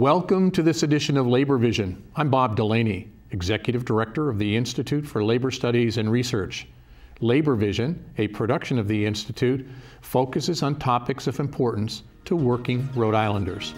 Welcome 0.00 0.50
to 0.52 0.62
this 0.62 0.82
edition 0.82 1.18
of 1.18 1.26
Labor 1.26 1.58
Vision. 1.58 2.02
I'm 2.16 2.30
Bob 2.30 2.56
Delaney, 2.56 3.10
Executive 3.32 3.84
Director 3.84 4.30
of 4.30 4.38
the 4.38 4.56
Institute 4.56 5.06
for 5.06 5.22
Labor 5.22 5.50
Studies 5.50 5.98
and 5.98 6.10
Research. 6.10 6.66
Labor 7.20 7.54
Vision, 7.54 8.02
a 8.16 8.28
production 8.28 8.78
of 8.78 8.88
the 8.88 9.04
Institute, 9.04 9.68
focuses 10.00 10.62
on 10.62 10.78
topics 10.78 11.26
of 11.26 11.38
importance 11.38 12.04
to 12.24 12.34
working 12.34 12.88
Rhode 12.94 13.14
Islanders. 13.14 13.74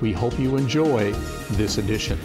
We 0.00 0.12
hope 0.12 0.38
you 0.38 0.56
enjoy 0.56 1.10
this 1.54 1.78
edition. 1.78 2.20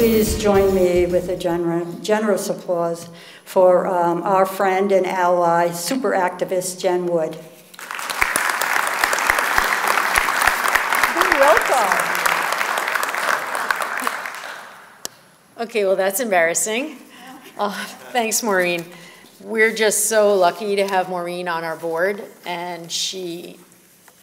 Please 0.00 0.38
join 0.38 0.74
me 0.74 1.04
with 1.04 1.28
a 1.28 1.36
gener 1.36 2.02
generous 2.02 2.48
applause 2.48 3.10
for 3.44 3.86
um, 3.86 4.22
our 4.22 4.46
friend 4.46 4.92
and 4.92 5.04
ally, 5.04 5.70
super 5.72 6.12
activist 6.12 6.80
Jen 6.80 7.04
Wood. 7.04 7.36
Welcome. 11.38 11.98
Okay, 15.58 15.84
well, 15.84 15.96
that's 15.96 16.20
embarrassing. 16.20 16.96
Uh, 17.58 17.84
thanks, 18.10 18.42
Maureen. 18.42 18.86
We're 19.42 19.74
just 19.74 20.06
so 20.06 20.34
lucky 20.34 20.76
to 20.76 20.88
have 20.88 21.10
Maureen 21.10 21.46
on 21.46 21.62
our 21.62 21.76
board, 21.76 22.24
and 22.46 22.90
she, 22.90 23.60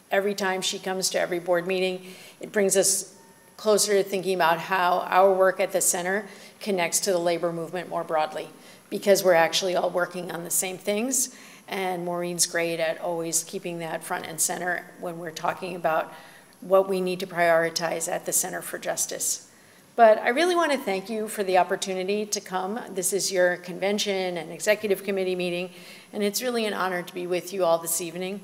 every 0.09 0.33
time 0.33 0.63
she 0.63 0.79
comes 0.79 1.11
to 1.11 1.19
every 1.19 1.37
board 1.37 1.67
meeting, 1.67 2.01
it 2.41 2.51
brings 2.51 2.75
us 2.75 3.13
closer 3.57 3.93
to 3.93 4.03
thinking 4.03 4.35
about 4.35 4.59
how 4.59 4.99
our 5.09 5.33
work 5.33 5.59
at 5.59 5.71
the 5.71 5.81
center 5.81 6.27
connects 6.59 6.99
to 7.01 7.11
the 7.11 7.17
labor 7.17 7.51
movement 7.51 7.89
more 7.89 8.03
broadly 8.03 8.47
because 8.89 9.23
we're 9.23 9.33
actually 9.33 9.75
all 9.75 9.89
working 9.89 10.31
on 10.31 10.43
the 10.43 10.49
same 10.49 10.77
things. 10.77 11.35
And 11.67 12.05
Maureen's 12.05 12.45
great 12.45 12.79
at 12.79 13.01
always 13.01 13.43
keeping 13.43 13.79
that 13.79 14.03
front 14.03 14.25
and 14.25 14.39
center 14.39 14.85
when 14.99 15.17
we're 15.17 15.31
talking 15.31 15.75
about 15.75 16.13
what 16.61 16.87
we 16.87 17.01
need 17.01 17.19
to 17.19 17.27
prioritize 17.27 18.09
at 18.09 18.25
the 18.25 18.31
Center 18.31 18.61
for 18.61 18.77
Justice. 18.77 19.49
But 19.95 20.19
I 20.19 20.29
really 20.29 20.55
want 20.55 20.71
to 20.71 20.77
thank 20.77 21.09
you 21.09 21.27
for 21.27 21.43
the 21.43 21.57
opportunity 21.57 22.25
to 22.27 22.39
come. 22.39 22.79
This 22.91 23.11
is 23.13 23.31
your 23.31 23.57
convention 23.57 24.37
and 24.37 24.51
executive 24.51 25.03
committee 25.03 25.35
meeting, 25.35 25.71
and 26.13 26.23
it's 26.23 26.41
really 26.41 26.65
an 26.65 26.73
honor 26.73 27.01
to 27.01 27.13
be 27.13 27.27
with 27.27 27.51
you 27.51 27.65
all 27.65 27.79
this 27.79 27.99
evening. 27.99 28.41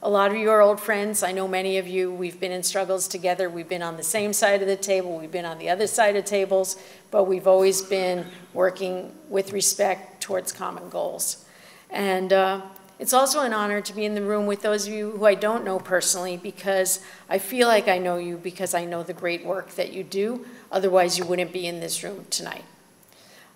A 0.00 0.08
lot 0.08 0.30
of 0.30 0.36
you 0.36 0.48
are 0.50 0.60
old 0.60 0.78
friends. 0.78 1.24
I 1.24 1.32
know 1.32 1.48
many 1.48 1.76
of 1.76 1.88
you, 1.88 2.12
we've 2.12 2.38
been 2.38 2.52
in 2.52 2.62
struggles 2.62 3.08
together. 3.08 3.50
We've 3.50 3.68
been 3.68 3.82
on 3.82 3.96
the 3.96 4.04
same 4.04 4.32
side 4.32 4.62
of 4.62 4.68
the 4.68 4.76
table. 4.76 5.18
We've 5.18 5.32
been 5.32 5.44
on 5.44 5.58
the 5.58 5.68
other 5.68 5.88
side 5.88 6.14
of 6.14 6.24
tables, 6.24 6.76
but 7.10 7.24
we've 7.24 7.48
always 7.48 7.82
been 7.82 8.24
working 8.54 9.12
with 9.28 9.52
respect 9.52 10.20
towards 10.20 10.52
common 10.52 10.88
goals. 10.88 11.44
And 11.90 12.32
uh, 12.32 12.60
it's 13.00 13.12
also 13.12 13.40
an 13.40 13.52
honor 13.52 13.80
to 13.80 13.92
be 13.92 14.04
in 14.04 14.14
the 14.14 14.22
room 14.22 14.46
with 14.46 14.62
those 14.62 14.86
of 14.86 14.92
you 14.92 15.10
who 15.10 15.26
I 15.26 15.34
don't 15.34 15.64
know 15.64 15.80
personally 15.80 16.36
because 16.36 17.00
I 17.28 17.38
feel 17.38 17.66
like 17.66 17.88
I 17.88 17.98
know 17.98 18.18
you 18.18 18.36
because 18.36 18.74
I 18.74 18.84
know 18.84 19.02
the 19.02 19.12
great 19.12 19.44
work 19.44 19.70
that 19.70 19.92
you 19.92 20.04
do. 20.04 20.46
Otherwise, 20.70 21.18
you 21.18 21.24
wouldn't 21.24 21.52
be 21.52 21.66
in 21.66 21.80
this 21.80 22.04
room 22.04 22.24
tonight. 22.30 22.64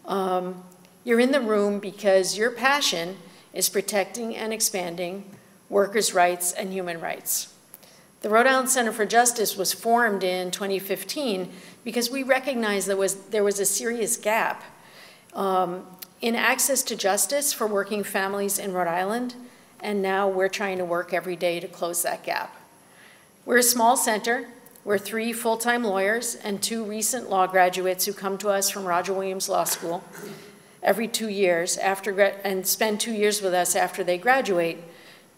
Um, 0.06 0.65
you're 1.05 1.21
in 1.21 1.31
the 1.31 1.41
room 1.41 1.78
because 1.78 2.37
your 2.37 2.50
passion 2.50 3.19
is 3.53 3.69
protecting 3.69 4.34
and 4.34 4.53
expanding 4.53 5.25
workers' 5.72 6.12
rights, 6.12 6.53
and 6.53 6.71
human 6.71 7.00
rights. 7.00 7.55
The 8.21 8.28
Rhode 8.28 8.47
Island 8.47 8.69
Center 8.69 8.93
for 8.93 9.06
Justice 9.06 9.56
was 9.56 9.72
formed 9.72 10.22
in 10.22 10.50
2015 10.50 11.50
because 11.83 12.10
we 12.10 12.22
recognized 12.22 12.87
there 12.87 12.97
was, 12.97 13.15
there 13.15 13.43
was 13.43 13.59
a 13.59 13.65
serious 13.65 14.19
gap 14.19 14.62
um, 15.33 15.87
in 16.21 16.37
access 16.37 16.83
to 16.84 16.94
justice 16.94 17.55
for 17.55 17.66
working 17.66 18.05
families 18.05 18.59
in 18.59 18.75
Rhode 18.75 18.87
Island, 18.87 19.34
and 19.81 20.03
now 20.03 20.28
we're 20.28 20.50
trying 20.50 20.77
to 20.77 20.84
work 20.84 21.15
every 21.15 21.37
day 21.37 21.59
to 21.59 21.66
close 21.66 22.03
that 22.03 22.22
gap. 22.22 22.54
We're 23.47 23.59
a 23.59 23.62
small 23.62 23.97
center. 23.97 24.49
We're 24.84 24.99
three 24.99 25.33
full-time 25.33 25.84
lawyers 25.84 26.34
and 26.34 26.62
two 26.62 26.84
recent 26.84 27.31
law 27.31 27.47
graduates 27.47 28.04
who 28.04 28.12
come 28.12 28.37
to 28.39 28.50
us 28.50 28.69
from 28.69 28.84
Roger 28.84 29.15
Williams 29.15 29.49
Law 29.49 29.65
School 29.65 30.04
every 30.83 31.09
two 31.09 31.28
years 31.28 31.78
after 31.78 32.21
and 32.21 32.66
spend 32.66 33.00
two 33.00 33.12
years 33.12 33.41
with 33.41 33.54
us 33.54 33.75
after 33.75 34.04
they 34.04 34.19
graduate 34.19 34.78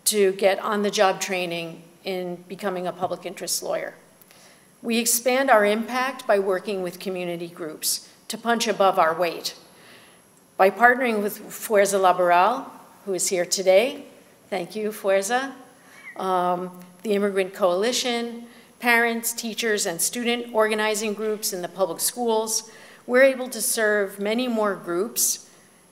to 0.04 0.32
get 0.32 0.58
on-the-job 0.58 1.20
training 1.20 1.82
in 2.04 2.36
becoming 2.48 2.86
a 2.86 2.92
public 2.92 3.24
interest 3.24 3.62
lawyer. 3.62 3.94
We 4.82 4.98
expand 4.98 5.50
our 5.50 5.64
impact 5.64 6.26
by 6.26 6.38
working 6.38 6.82
with 6.82 6.98
community 6.98 7.48
groups 7.48 8.08
to 8.28 8.36
punch 8.36 8.68
above 8.68 8.98
our 8.98 9.14
weight. 9.14 9.54
By 10.56 10.70
partnering 10.70 11.22
with 11.22 11.40
Fuerza 11.48 11.98
Laboral, 11.98 12.66
who 13.06 13.14
is 13.14 13.28
here 13.28 13.46
today, 13.46 14.04
thank 14.50 14.76
you, 14.76 14.90
Fuerza, 14.90 15.52
um, 16.16 16.70
the 17.02 17.14
Immigrant 17.14 17.54
Coalition, 17.54 18.46
parents, 18.78 19.32
teachers, 19.32 19.86
and 19.86 20.00
student 20.00 20.54
organizing 20.54 21.14
groups 21.14 21.52
in 21.52 21.62
the 21.62 21.68
public 21.68 22.00
schools, 22.00 22.70
we're 23.06 23.22
able 23.22 23.48
to 23.48 23.60
serve 23.60 24.18
many 24.18 24.48
more 24.48 24.74
groups 24.74 25.48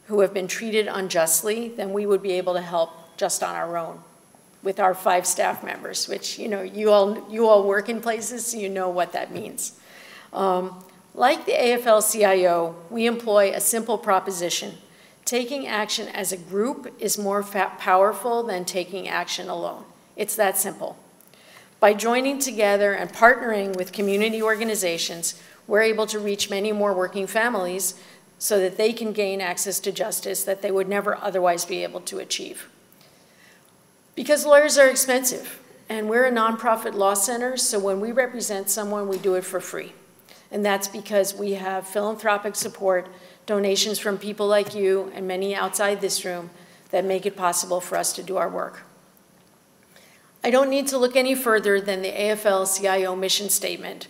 who 0.06 0.20
have 0.20 0.34
been 0.34 0.46
treated 0.46 0.86
unjustly 0.86 1.68
than 1.70 1.92
we 1.92 2.04
would 2.04 2.22
be 2.22 2.32
able 2.32 2.52
to 2.54 2.60
help 2.60 2.90
just 3.22 3.44
on 3.44 3.54
our 3.54 3.78
own 3.78 4.00
with 4.64 4.80
our 4.80 4.94
five 4.94 5.24
staff 5.28 5.62
members, 5.62 6.08
which 6.08 6.40
you 6.40 6.48
know 6.48 6.60
you 6.60 6.90
all 6.90 7.24
you 7.30 7.46
all 7.46 7.62
work 7.62 7.88
in 7.88 8.00
places, 8.00 8.44
so 8.46 8.58
you 8.58 8.68
know 8.68 8.88
what 8.88 9.12
that 9.12 9.30
means. 9.30 9.78
Um, 10.32 10.84
like 11.14 11.46
the 11.46 11.52
AFL-CIO, 11.52 12.74
we 12.90 13.06
employ 13.06 13.52
a 13.52 13.60
simple 13.60 13.96
proposition: 13.96 14.72
taking 15.24 15.68
action 15.68 16.08
as 16.08 16.32
a 16.32 16.36
group 16.36 16.92
is 16.98 17.16
more 17.16 17.44
powerful 17.44 18.42
than 18.42 18.64
taking 18.64 19.08
action 19.08 19.48
alone. 19.48 19.84
It's 20.16 20.34
that 20.34 20.58
simple. 20.58 20.98
By 21.78 21.94
joining 21.94 22.40
together 22.40 22.92
and 22.92 23.12
partnering 23.12 23.76
with 23.76 23.92
community 23.92 24.42
organizations, 24.42 25.40
we're 25.68 25.82
able 25.82 26.08
to 26.08 26.18
reach 26.18 26.50
many 26.50 26.72
more 26.72 26.92
working 26.92 27.28
families 27.28 27.94
so 28.38 28.58
that 28.58 28.76
they 28.76 28.92
can 28.92 29.12
gain 29.12 29.40
access 29.40 29.78
to 29.78 29.92
justice 29.92 30.42
that 30.42 30.60
they 30.60 30.72
would 30.72 30.88
never 30.88 31.16
otherwise 31.18 31.64
be 31.64 31.84
able 31.84 32.00
to 32.00 32.18
achieve. 32.18 32.68
Because 34.14 34.44
lawyers 34.44 34.76
are 34.76 34.88
expensive, 34.88 35.60
and 35.88 36.08
we're 36.08 36.26
a 36.26 36.32
nonprofit 36.32 36.94
law 36.94 37.14
center, 37.14 37.56
so 37.56 37.78
when 37.78 38.00
we 38.00 38.12
represent 38.12 38.68
someone, 38.68 39.08
we 39.08 39.18
do 39.18 39.34
it 39.34 39.44
for 39.44 39.60
free. 39.60 39.92
And 40.50 40.64
that's 40.64 40.86
because 40.86 41.34
we 41.34 41.52
have 41.52 41.86
philanthropic 41.86 42.54
support, 42.56 43.08
donations 43.46 43.98
from 43.98 44.18
people 44.18 44.46
like 44.46 44.74
you 44.74 45.10
and 45.14 45.26
many 45.26 45.54
outside 45.54 46.00
this 46.00 46.24
room 46.24 46.50
that 46.90 47.04
make 47.06 47.24
it 47.24 47.36
possible 47.36 47.80
for 47.80 47.96
us 47.96 48.12
to 48.12 48.22
do 48.22 48.36
our 48.36 48.50
work. 48.50 48.82
I 50.44 50.50
don't 50.50 50.68
need 50.68 50.88
to 50.88 50.98
look 50.98 51.16
any 51.16 51.34
further 51.34 51.80
than 51.80 52.02
the 52.02 52.12
AFL-CIO 52.12 53.16
mission 53.16 53.48
statement 53.48 54.08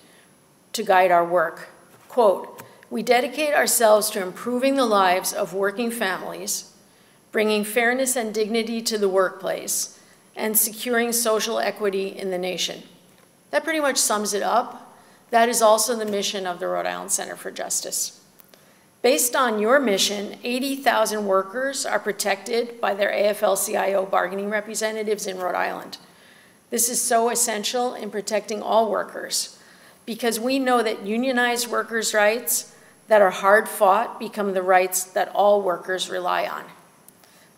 to 0.72 0.82
guide 0.82 1.12
our 1.12 1.24
work. 1.24 1.68
Quote, 2.08 2.62
we 2.90 3.02
dedicate 3.02 3.54
ourselves 3.54 4.10
to 4.10 4.22
improving 4.22 4.74
the 4.74 4.84
lives 4.84 5.32
of 5.32 5.54
working 5.54 5.90
families 5.90 6.71
bringing 7.32 7.64
fairness 7.64 8.14
and 8.14 8.32
dignity 8.32 8.82
to 8.82 8.98
the 8.98 9.08
workplace, 9.08 9.98
and 10.36 10.56
securing 10.56 11.12
social 11.12 11.58
equity 11.58 12.08
in 12.08 12.30
the 12.30 12.38
nation. 12.38 12.82
That 13.50 13.64
pretty 13.64 13.80
much 13.80 13.96
sums 13.96 14.34
it 14.34 14.42
up. 14.42 14.94
That 15.30 15.48
is 15.48 15.62
also 15.62 15.96
the 15.96 16.04
mission 16.04 16.46
of 16.46 16.60
the 16.60 16.68
Rhode 16.68 16.86
Island 16.86 17.10
Center 17.10 17.36
for 17.36 17.50
Justice. 17.50 18.20
Based 19.00 19.34
on 19.34 19.58
your 19.58 19.80
mission, 19.80 20.36
80,000 20.44 21.26
workers 21.26 21.84
are 21.84 21.98
protected 21.98 22.80
by 22.80 22.94
their 22.94 23.10
AFL-CIO 23.10 24.06
bargaining 24.06 24.48
representatives 24.48 25.26
in 25.26 25.38
Rhode 25.38 25.56
Island. 25.56 25.98
This 26.70 26.88
is 26.88 27.00
so 27.00 27.30
essential 27.30 27.94
in 27.94 28.10
protecting 28.10 28.62
all 28.62 28.90
workers 28.90 29.58
because 30.06 30.38
we 30.38 30.58
know 30.58 30.82
that 30.82 31.04
unionized 31.04 31.68
workers' 31.68 32.14
rights 32.14 32.74
that 33.08 33.22
are 33.22 33.30
hard 33.30 33.68
fought 33.68 34.18
become 34.18 34.54
the 34.54 34.62
rights 34.62 35.04
that 35.04 35.28
all 35.34 35.62
workers 35.62 36.08
rely 36.08 36.46
on 36.46 36.64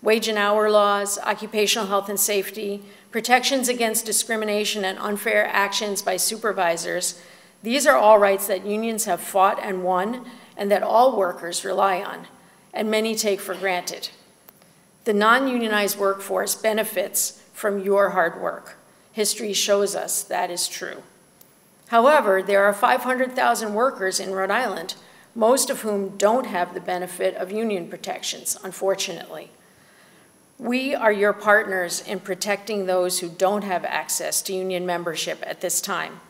wage 0.04 0.28
and 0.28 0.36
hour 0.36 0.70
laws, 0.70 1.18
occupational 1.20 1.88
health 1.88 2.10
and 2.10 2.20
safety, 2.20 2.82
protections 3.10 3.70
against 3.70 4.04
discrimination 4.04 4.84
and 4.84 4.98
unfair 4.98 5.46
actions 5.46 6.02
by 6.02 6.14
supervisors, 6.16 7.18
these 7.62 7.86
are 7.86 7.96
all 7.96 8.18
rights 8.18 8.46
that 8.46 8.66
unions 8.66 9.06
have 9.06 9.18
fought 9.18 9.58
and 9.62 9.82
won 9.82 10.26
and 10.58 10.70
that 10.70 10.82
all 10.82 11.16
workers 11.16 11.64
rely 11.64 12.02
on, 12.02 12.26
and 12.74 12.90
many 12.90 13.14
take 13.14 13.40
for 13.40 13.54
granted. 13.54 14.10
The 15.04 15.14
non-unionized 15.14 15.98
workforce 15.98 16.54
benefits 16.54 17.42
from 17.54 17.82
your 17.82 18.10
hard 18.10 18.40
work. 18.42 18.76
History 19.12 19.54
shows 19.54 19.96
us 19.96 20.22
that 20.24 20.50
is 20.50 20.68
true. 20.68 21.02
However, 21.88 22.42
there 22.42 22.64
are 22.64 22.74
500,000 22.74 23.72
workers 23.72 24.20
in 24.20 24.32
Rhode 24.32 24.50
Island, 24.50 24.96
most 25.34 25.70
of 25.70 25.80
whom 25.80 26.18
don't 26.18 26.46
have 26.46 26.74
the 26.74 26.80
benefit 26.80 27.34
of 27.36 27.50
union 27.50 27.88
protections, 27.88 28.58
unfortunately. 28.62 29.50
We 30.58 30.94
are 30.94 31.12
your 31.12 31.32
partners 31.32 32.00
in 32.06 32.20
protecting 32.20 32.86
those 32.86 33.18
who 33.18 33.28
don't 33.28 33.64
have 33.64 33.84
access 33.84 34.40
to 34.42 34.54
union 34.54 34.86
membership 34.86 35.42
at 35.44 35.60
this 35.60 35.80
time. 35.80 36.20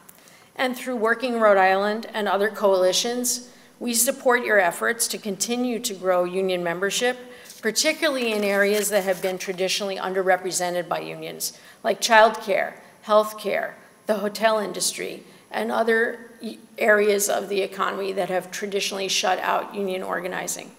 And 0.56 0.76
through 0.76 0.96
Working 0.96 1.40
Rhode 1.40 1.58
Island 1.58 2.06
and 2.14 2.26
other 2.26 2.48
coalitions, 2.48 3.50
we 3.78 3.92
support 3.92 4.44
your 4.44 4.58
efforts 4.58 5.08
to 5.08 5.18
continue 5.18 5.78
to 5.80 5.94
grow 5.94 6.24
union 6.24 6.64
membership, 6.64 7.18
particularly 7.60 8.32
in 8.32 8.44
areas 8.44 8.88
that 8.90 9.04
have 9.04 9.20
been 9.20 9.36
traditionally 9.36 9.96
underrepresented 9.96 10.88
by 10.88 11.00
unions, 11.00 11.58
like 11.82 12.00
childcare, 12.00 12.74
healthcare, 13.04 13.72
the 14.06 14.14
hotel 14.14 14.58
industry, 14.58 15.22
and 15.50 15.70
other 15.70 16.30
areas 16.78 17.28
of 17.28 17.48
the 17.48 17.60
economy 17.60 18.12
that 18.12 18.30
have 18.30 18.50
traditionally 18.50 19.08
shut 19.08 19.38
out 19.40 19.74
union 19.74 20.02
organizing. 20.02 20.70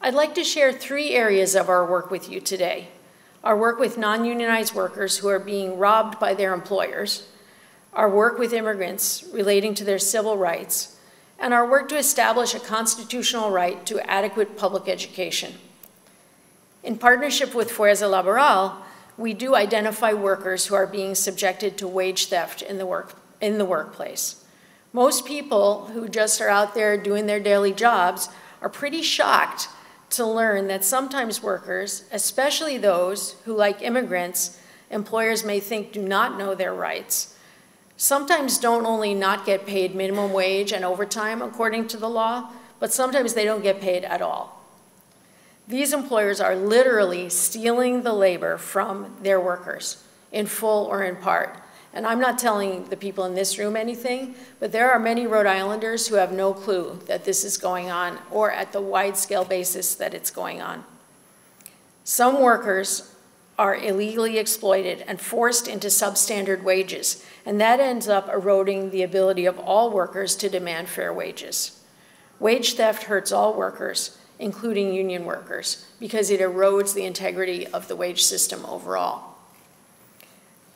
I'd 0.00 0.14
like 0.14 0.34
to 0.34 0.44
share 0.44 0.72
three 0.72 1.10
areas 1.10 1.54
of 1.56 1.68
our 1.68 1.84
work 1.84 2.10
with 2.10 2.30
you 2.30 2.40
today. 2.40 2.88
Our 3.42 3.56
work 3.56 3.78
with 3.78 3.98
non-unionized 3.98 4.74
workers 4.74 5.18
who 5.18 5.28
are 5.28 5.38
being 5.38 5.78
robbed 5.78 6.20
by 6.20 6.34
their 6.34 6.52
employers, 6.52 7.26
our 7.92 8.10
work 8.10 8.38
with 8.38 8.52
immigrants 8.52 9.24
relating 9.32 9.74
to 9.74 9.84
their 9.84 9.98
civil 9.98 10.36
rights, 10.36 10.96
and 11.38 11.54
our 11.54 11.68
work 11.68 11.88
to 11.88 11.96
establish 11.96 12.54
a 12.54 12.60
constitutional 12.60 13.50
right 13.50 13.84
to 13.86 13.98
adequate 14.08 14.56
public 14.56 14.88
education. 14.88 15.54
In 16.84 16.98
partnership 16.98 17.54
with 17.54 17.70
Fuerza 17.70 18.08
Laboral, 18.08 18.76
we 19.16 19.32
do 19.32 19.54
identify 19.54 20.12
workers 20.12 20.66
who 20.66 20.74
are 20.74 20.86
being 20.86 21.14
subjected 21.14 21.78
to 21.78 21.88
wage 21.88 22.26
theft 22.26 22.62
in 22.62 22.78
the, 22.78 22.86
work, 22.86 23.14
in 23.40 23.58
the 23.58 23.64
workplace. 23.64 24.44
Most 24.92 25.24
people 25.24 25.86
who 25.86 26.06
just 26.06 26.40
are 26.40 26.48
out 26.48 26.74
there 26.74 26.96
doing 26.96 27.26
their 27.26 27.40
daily 27.40 27.72
jobs 27.72 28.28
are 28.60 28.68
pretty 28.68 29.02
shocked 29.02 29.68
to 30.10 30.24
learn 30.24 30.68
that 30.68 30.84
sometimes 30.84 31.42
workers, 31.42 32.04
especially 32.12 32.78
those 32.78 33.32
who, 33.44 33.54
like 33.54 33.82
immigrants, 33.82 34.60
employers 34.90 35.44
may 35.44 35.60
think 35.60 35.92
do 35.92 36.02
not 36.02 36.38
know 36.38 36.54
their 36.54 36.74
rights, 36.74 37.36
sometimes 37.96 38.58
don't 38.58 38.86
only 38.86 39.14
not 39.14 39.46
get 39.46 39.66
paid 39.66 39.94
minimum 39.94 40.32
wage 40.32 40.72
and 40.72 40.84
overtime 40.84 41.42
according 41.42 41.88
to 41.88 41.96
the 41.96 42.08
law, 42.08 42.50
but 42.78 42.92
sometimes 42.92 43.34
they 43.34 43.44
don't 43.44 43.62
get 43.62 43.80
paid 43.80 44.04
at 44.04 44.22
all. 44.22 44.62
These 45.68 45.92
employers 45.92 46.40
are 46.40 46.54
literally 46.54 47.28
stealing 47.28 48.02
the 48.02 48.12
labor 48.12 48.56
from 48.56 49.16
their 49.22 49.40
workers 49.40 50.04
in 50.30 50.46
full 50.46 50.84
or 50.84 51.02
in 51.02 51.16
part. 51.16 51.56
And 51.96 52.06
I'm 52.06 52.20
not 52.20 52.38
telling 52.38 52.84
the 52.84 52.96
people 52.96 53.24
in 53.24 53.34
this 53.34 53.56
room 53.56 53.74
anything, 53.74 54.34
but 54.60 54.70
there 54.70 54.92
are 54.92 54.98
many 54.98 55.26
Rhode 55.26 55.46
Islanders 55.46 56.06
who 56.06 56.16
have 56.16 56.30
no 56.30 56.52
clue 56.52 57.00
that 57.06 57.24
this 57.24 57.42
is 57.42 57.56
going 57.56 57.90
on 57.90 58.18
or 58.30 58.52
at 58.52 58.72
the 58.72 58.82
wide 58.82 59.16
scale 59.16 59.46
basis 59.46 59.94
that 59.94 60.12
it's 60.12 60.30
going 60.30 60.60
on. 60.60 60.84
Some 62.04 62.42
workers 62.42 63.14
are 63.58 63.74
illegally 63.74 64.36
exploited 64.36 65.04
and 65.08 65.18
forced 65.18 65.68
into 65.68 65.88
substandard 65.88 66.62
wages, 66.62 67.24
and 67.46 67.58
that 67.62 67.80
ends 67.80 68.08
up 68.08 68.28
eroding 68.28 68.90
the 68.90 69.02
ability 69.02 69.46
of 69.46 69.58
all 69.58 69.90
workers 69.90 70.36
to 70.36 70.50
demand 70.50 70.90
fair 70.90 71.14
wages. 71.14 71.80
Wage 72.38 72.74
theft 72.74 73.04
hurts 73.04 73.32
all 73.32 73.54
workers, 73.54 74.18
including 74.38 74.92
union 74.92 75.24
workers, 75.24 75.86
because 75.98 76.28
it 76.28 76.40
erodes 76.40 76.92
the 76.92 77.06
integrity 77.06 77.66
of 77.68 77.88
the 77.88 77.96
wage 77.96 78.22
system 78.22 78.66
overall. 78.66 79.35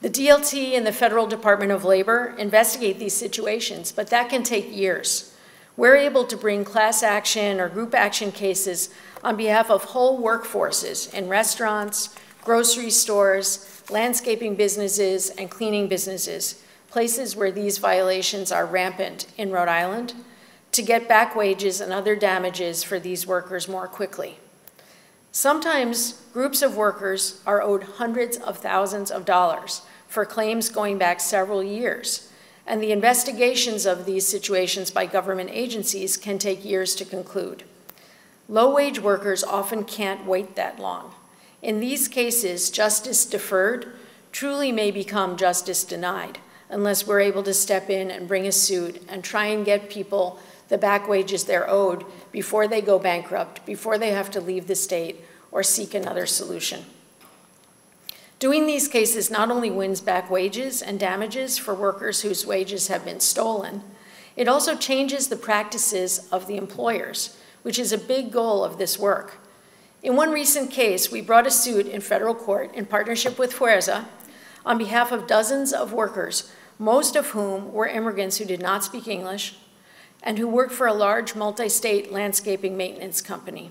The 0.01 0.09
DLT 0.09 0.75
and 0.79 0.87
the 0.87 0.93
Federal 0.93 1.27
Department 1.27 1.73
of 1.73 1.85
Labor 1.85 2.35
investigate 2.39 2.99
these 2.99 3.15
situations, 3.15 3.93
but 3.93 4.09
that 4.09 4.31
can 4.31 4.43
take 4.43 4.75
years. 4.75 5.37
We're 5.77 5.97
able 5.97 6.25
to 6.25 6.39
bring 6.39 6.65
class 6.65 7.03
action 7.03 7.61
or 7.61 7.69
group 7.69 7.95
action 7.95 8.33
cases 8.33 8.89
on 9.23 9.37
behalf 9.37 9.71
of 9.71 9.85
whole 9.85 10.19
workforces 10.19 11.13
in 11.13 11.29
restaurants, 11.29 12.15
grocery 12.43 12.89
stores, 12.89 13.83
landscaping 13.91 14.55
businesses, 14.55 15.29
and 15.29 15.51
cleaning 15.51 15.87
businesses, 15.87 16.63
places 16.89 17.37
where 17.37 17.53
these 17.53 17.77
violations 17.77 18.51
are 18.51 18.65
rampant 18.65 19.27
in 19.37 19.51
Rhode 19.51 19.69
Island, 19.69 20.15
to 20.73 20.81
get 20.81 21.09
back 21.09 21.37
wages 21.37 21.79
and 21.79 21.93
other 21.93 22.17
damages 22.17 22.83
for 22.83 22.99
these 22.99 23.27
workers 23.27 23.69
more 23.69 23.87
quickly. 23.87 24.39
Sometimes 25.31 26.23
groups 26.33 26.63
of 26.63 26.77
workers 26.77 27.43
are 27.47 27.61
owed 27.61 27.83
hundreds 27.83 28.39
of 28.39 28.59
thousands 28.59 29.11
of 29.11 29.27
dollars 29.27 29.83
for 30.11 30.27
claims 30.27 30.69
going 30.69 30.99
back 30.99 31.21
several 31.21 31.63
years, 31.63 32.31
and 32.67 32.83
the 32.83 32.91
investigations 32.93 33.87
of 33.87 34.05
these 34.05 34.27
situations 34.27 34.91
by 34.91 35.07
government 35.07 35.51
agencies 35.53 36.17
can 36.17 36.37
take 36.37 36.65
years 36.65 36.97
to 36.97 37.05
conclude. 37.05 37.63
Low-wage 38.49 38.99
workers 38.99 39.45
often 39.45 39.85
can't 39.85 40.27
wait 40.27 40.57
that 40.57 40.81
long. 40.81 41.15
In 41.63 41.79
these 41.79 42.09
cases, 42.09 42.71
justice 42.71 43.25
deferred 43.25 43.93
truly 44.33 44.73
may 44.73 44.91
become 44.91 45.37
justice 45.37 45.85
denied 45.85 46.41
unless 46.69 47.07
we're 47.07 47.21
able 47.21 47.45
to 47.45 47.55
step 47.55 47.89
in 47.89 48.11
and 48.11 48.27
bring 48.27 48.47
a 48.47 48.53
suit 48.53 49.01
and 49.09 49.23
try 49.23 49.47
and 49.47 49.65
get 49.65 49.91
people 49.91 50.41
the 50.69 50.79
back 50.79 51.09
wages 51.09 51.45
they're 51.45 51.71
owed 51.71 52.05
before 52.33 52.67
they 52.67 52.81
go 52.81 52.99
bankrupt, 52.99 53.65
before 53.65 53.97
they 53.97 54.11
have 54.11 54.31
to 54.31 54.41
leave 54.41 54.67
the 54.67 54.75
state 54.75 55.25
or 55.53 55.63
seek 55.63 55.95
another 55.95 56.27
solution. 56.27 56.85
Doing 58.41 58.67
these 58.67 58.89
cases 58.89 59.31
not 59.31 59.51
only 59.51 59.71
wins 59.71 60.01
back 60.01 60.31
wages 60.31 60.81
and 60.81 60.99
damages 60.99 61.59
for 61.59 61.75
workers 61.75 62.23
whose 62.23 62.47
wages 62.47 62.89
have 62.89 63.05
been 63.05 63.21
stolen, 63.21 63.83
it 64.35 64.49
also 64.49 64.75
changes 64.75 65.29
the 65.29 65.37
practices 65.37 66.27
of 66.33 66.47
the 66.47 66.57
employers, 66.57 67.37
which 67.61 67.79
is 67.79 67.93
a 67.93 67.99
big 67.99 68.33
goal 68.33 68.65
of 68.65 68.79
this 68.79 68.99
work. 68.99 69.41
In 70.03 70.17
one 70.17 70.33
recent 70.33 70.71
case, 70.71 71.13
we 71.13 71.21
brought 71.21 71.47
a 71.47 71.51
suit 71.51 71.87
in 71.87 72.01
federal 72.01 72.35
court 72.35 72.75
in 72.75 72.87
partnership 72.87 73.39
with 73.39 73.53
Fuerza 73.53 74.07
on 74.65 74.79
behalf 74.79 75.13
of 75.13 75.27
dozens 75.27 75.75
of 75.75 75.93
workers, 75.93 76.51
most 76.79 77.17
of 77.17 77.29
whom 77.29 77.75
were 77.75 77.89
immigrants 77.89 78.39
who 78.39 78.47
did 78.47 78.63
not 78.63 78.83
speak 78.83 79.07
English 79.07 79.57
and 80.23 80.39
who 80.39 80.49
worked 80.49 80.73
for 80.73 80.87
a 80.87 80.95
large 80.95 81.35
multi-state 81.35 82.11
landscaping 82.11 82.75
maintenance 82.75 83.21
company. 83.21 83.71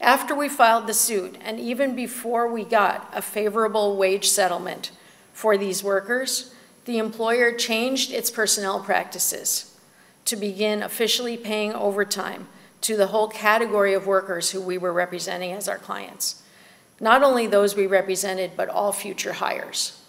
After 0.00 0.34
we 0.34 0.48
filed 0.48 0.86
the 0.86 0.94
suit, 0.94 1.36
and 1.42 1.60
even 1.60 1.94
before 1.94 2.50
we 2.50 2.64
got 2.64 3.10
a 3.14 3.20
favorable 3.20 3.96
wage 3.96 4.28
settlement 4.28 4.92
for 5.32 5.58
these 5.58 5.84
workers, 5.84 6.54
the 6.86 6.98
employer 6.98 7.52
changed 7.52 8.10
its 8.10 8.30
personnel 8.30 8.80
practices 8.80 9.76
to 10.24 10.36
begin 10.36 10.82
officially 10.82 11.36
paying 11.36 11.74
overtime 11.74 12.48
to 12.80 12.96
the 12.96 13.08
whole 13.08 13.28
category 13.28 13.92
of 13.92 14.06
workers 14.06 14.50
who 14.50 14.60
we 14.60 14.78
were 14.78 14.92
representing 14.92 15.52
as 15.52 15.68
our 15.68 15.78
clients. 15.78 16.42
Not 16.98 17.22
only 17.22 17.46
those 17.46 17.76
we 17.76 17.86
represented, 17.86 18.52
but 18.56 18.68
all 18.70 18.92
future 18.92 19.34
hires. 19.34 20.02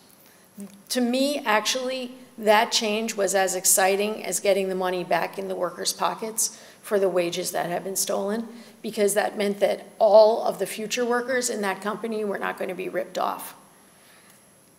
To 0.89 1.01
me, 1.01 1.39
actually, 1.39 2.13
that 2.41 2.71
change 2.71 3.15
was 3.15 3.35
as 3.35 3.55
exciting 3.55 4.25
as 4.25 4.39
getting 4.39 4.67
the 4.67 4.75
money 4.75 5.03
back 5.03 5.37
in 5.37 5.47
the 5.47 5.55
workers' 5.55 5.93
pockets 5.93 6.59
for 6.81 6.97
the 6.97 7.07
wages 7.07 7.51
that 7.51 7.69
had 7.69 7.83
been 7.83 7.95
stolen 7.95 8.47
because 8.81 9.13
that 9.13 9.37
meant 9.37 9.59
that 9.59 9.85
all 9.99 10.43
of 10.43 10.57
the 10.57 10.65
future 10.65 11.05
workers 11.05 11.49
in 11.49 11.61
that 11.61 11.81
company 11.81 12.25
were 12.25 12.39
not 12.39 12.57
going 12.57 12.69
to 12.69 12.75
be 12.75 12.89
ripped 12.89 13.19
off. 13.19 13.55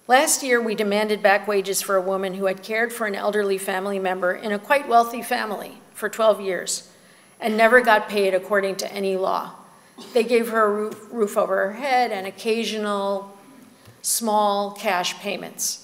Last 0.09 0.43
year, 0.43 0.61
we 0.61 0.75
demanded 0.75 1.23
back 1.23 1.47
wages 1.47 1.81
for 1.81 1.97
a 1.97 2.03
woman 2.03 2.35
who 2.35 2.47
had 2.47 2.65
cared 2.65 2.93
for 2.93 3.07
an 3.07 3.15
elderly 3.15 3.59
family 3.59 4.01
member 4.01 4.35
in 4.35 4.51
a 4.51 4.59
quite 4.59 4.89
wealthy 4.89 5.23
family 5.23 5.79
for 5.95 6.09
12 6.09 6.41
years 6.41 6.91
and 7.41 7.57
never 7.57 7.81
got 7.81 8.09
paid 8.09 8.35
according 8.35 8.75
to 8.77 8.93
any 8.93 9.17
law. 9.17 9.53
They 10.13 10.25
gave 10.25 10.49
her 10.49 10.65
a 10.65 10.91
roof, 11.13 11.37
over 11.37 11.69
her 11.69 11.73
head 11.75 12.11
and 12.11 12.27
occasional 12.27 13.37
small 14.03 14.73
cash 14.73 15.15
payments. 15.19 15.82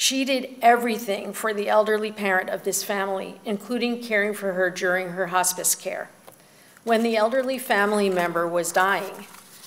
She 0.00 0.24
did 0.24 0.54
everything 0.62 1.34
for 1.34 1.52
the 1.52 1.68
elderly 1.68 2.10
parent 2.10 2.48
of 2.48 2.62
this 2.62 2.82
family, 2.82 3.38
including 3.44 4.02
caring 4.02 4.32
for 4.32 4.54
her 4.54 4.70
during 4.70 5.10
her 5.10 5.26
hospice 5.26 5.74
care. 5.74 6.08
When 6.84 7.02
the 7.02 7.18
elderly 7.18 7.58
family 7.58 8.08
member 8.08 8.48
was 8.48 8.72
dying, 8.72 9.26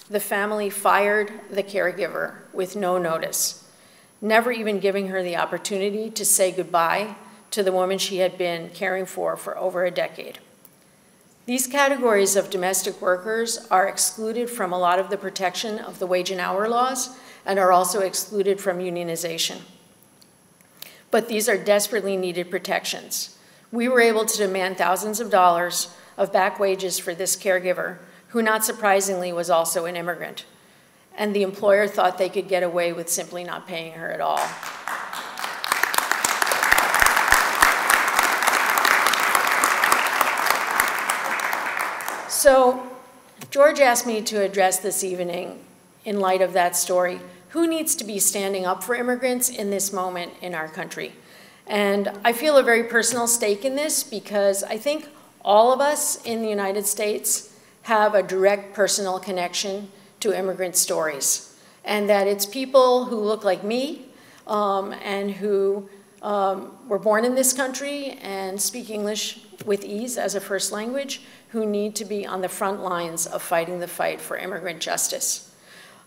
the 0.09 0.19
family 0.19 0.71
fired 0.71 1.31
the 1.51 1.61
caregiver 1.61 2.37
with 2.51 2.75
no 2.75 2.97
notice, 2.97 3.69
never 4.21 4.51
even 4.51 4.79
giving 4.79 5.09
her 5.09 5.21
the 5.21 5.35
opportunity 5.35 6.09
to 6.09 6.25
say 6.25 6.51
goodbye 6.51 7.15
to 7.51 7.61
the 7.61 7.71
woman 7.71 7.99
she 7.99 8.17
had 8.17 8.35
been 8.35 8.71
caring 8.71 9.05
for 9.05 9.37
for 9.37 9.55
over 9.55 9.85
a 9.85 9.91
decade. 9.91 10.39
These 11.45 11.67
categories 11.67 12.35
of 12.35 12.49
domestic 12.49 12.99
workers 12.99 13.67
are 13.69 13.87
excluded 13.87 14.49
from 14.49 14.73
a 14.73 14.79
lot 14.79 14.97
of 14.97 15.11
the 15.11 15.17
protection 15.17 15.77
of 15.77 15.99
the 15.99 16.07
wage 16.07 16.31
and 16.31 16.41
hour 16.41 16.67
laws 16.67 17.15
and 17.45 17.59
are 17.59 17.71
also 17.71 17.99
excluded 17.99 18.59
from 18.59 18.79
unionization. 18.79 19.57
But 21.13 21.27
these 21.27 21.47
are 21.47 21.63
desperately 21.63 22.17
needed 22.17 22.49
protections. 22.49 23.37
We 23.71 23.87
were 23.87 24.01
able 24.01 24.25
to 24.25 24.35
demand 24.35 24.79
thousands 24.79 25.19
of 25.19 25.29
dollars 25.29 25.89
of 26.17 26.33
back 26.33 26.59
wages 26.59 26.97
for 26.97 27.13
this 27.13 27.35
caregiver, 27.35 27.99
who 28.29 28.41
not 28.41 28.65
surprisingly 28.65 29.31
was 29.31 29.47
also 29.51 29.85
an 29.85 29.95
immigrant. 29.95 30.45
And 31.15 31.35
the 31.35 31.43
employer 31.43 31.87
thought 31.87 32.17
they 32.17 32.29
could 32.29 32.47
get 32.47 32.63
away 32.63 32.93
with 32.93 33.09
simply 33.09 33.43
not 33.43 33.67
paying 33.67 33.93
her 33.93 34.11
at 34.11 34.21
all. 34.21 34.39
So 42.27 42.89
George 43.51 43.79
asked 43.79 44.07
me 44.07 44.23
to 44.23 44.41
address 44.41 44.79
this 44.79 45.03
evening 45.03 45.63
in 46.05 46.19
light 46.19 46.41
of 46.41 46.53
that 46.53 46.75
story. 46.75 47.19
Who 47.53 47.67
needs 47.67 47.93
to 47.97 48.03
be 48.03 48.17
standing 48.17 48.65
up 48.65 48.83
for 48.83 48.95
immigrants 48.95 49.47
in 49.47 49.69
this 49.69 49.93
moment 49.93 50.33
in 50.41 50.55
our 50.55 50.67
country? 50.67 51.13
And 51.67 52.11
I 52.25 52.33
feel 52.33 52.57
a 52.57 52.63
very 52.63 52.83
personal 52.85 53.27
stake 53.27 53.63
in 53.63 53.75
this 53.75 54.03
because 54.03 54.63
I 54.63 54.79
think 54.79 55.07
all 55.45 55.71
of 55.71 55.79
us 55.79 56.19
in 56.25 56.41
the 56.41 56.49
United 56.49 56.87
States 56.87 57.55
have 57.83 58.15
a 58.15 58.23
direct 58.23 58.73
personal 58.73 59.19
connection 59.19 59.91
to 60.21 60.35
immigrant 60.35 60.75
stories. 60.75 61.55
And 61.85 62.09
that 62.09 62.25
it's 62.25 62.47
people 62.47 63.05
who 63.05 63.17
look 63.19 63.43
like 63.43 63.63
me 63.63 64.07
um, 64.47 64.91
and 65.03 65.29
who 65.29 65.87
um, 66.23 66.75
were 66.87 66.97
born 66.97 67.23
in 67.23 67.35
this 67.35 67.53
country 67.53 68.17
and 68.23 68.59
speak 68.59 68.89
English 68.89 69.45
with 69.63 69.85
ease 69.85 70.17
as 70.17 70.33
a 70.33 70.41
first 70.41 70.71
language 70.71 71.21
who 71.49 71.67
need 71.67 71.95
to 71.97 72.05
be 72.05 72.25
on 72.25 72.41
the 72.41 72.49
front 72.49 72.81
lines 72.81 73.27
of 73.27 73.43
fighting 73.43 73.77
the 73.77 73.87
fight 73.87 74.19
for 74.19 74.37
immigrant 74.37 74.79
justice. 74.79 75.53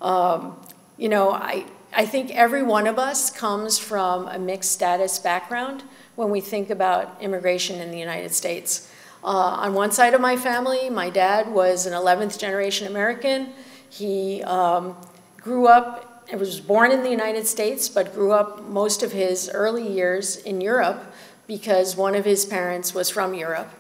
Um, 0.02 0.56
you 0.96 1.08
know, 1.08 1.30
I, 1.32 1.66
I 1.94 2.06
think 2.06 2.34
every 2.34 2.62
one 2.62 2.86
of 2.86 2.98
us 2.98 3.30
comes 3.30 3.78
from 3.78 4.28
a 4.28 4.38
mixed 4.38 4.72
status 4.72 5.18
background 5.18 5.84
when 6.14 6.30
we 6.30 6.40
think 6.40 6.70
about 6.70 7.20
immigration 7.20 7.80
in 7.80 7.90
the 7.90 7.98
United 7.98 8.32
States. 8.32 8.90
Uh, 9.22 9.28
on 9.28 9.74
one 9.74 9.90
side 9.90 10.14
of 10.14 10.20
my 10.20 10.36
family, 10.36 10.88
my 10.88 11.10
dad 11.10 11.50
was 11.50 11.86
an 11.86 11.92
11th 11.92 12.38
generation 12.38 12.86
American. 12.86 13.52
He 13.88 14.42
um, 14.42 14.96
grew 15.38 15.66
up 15.66 16.06
was 16.34 16.60
born 16.60 16.90
in 16.90 17.02
the 17.02 17.10
United 17.10 17.46
States, 17.46 17.88
but 17.88 18.12
grew 18.12 18.32
up 18.32 18.64
most 18.64 19.02
of 19.02 19.12
his 19.12 19.48
early 19.48 19.86
years 19.86 20.36
in 20.38 20.60
Europe 20.60 21.12
because 21.46 21.96
one 21.96 22.16
of 22.16 22.24
his 22.24 22.44
parents 22.44 22.92
was 22.92 23.08
from 23.08 23.32
Europe. 23.32 23.70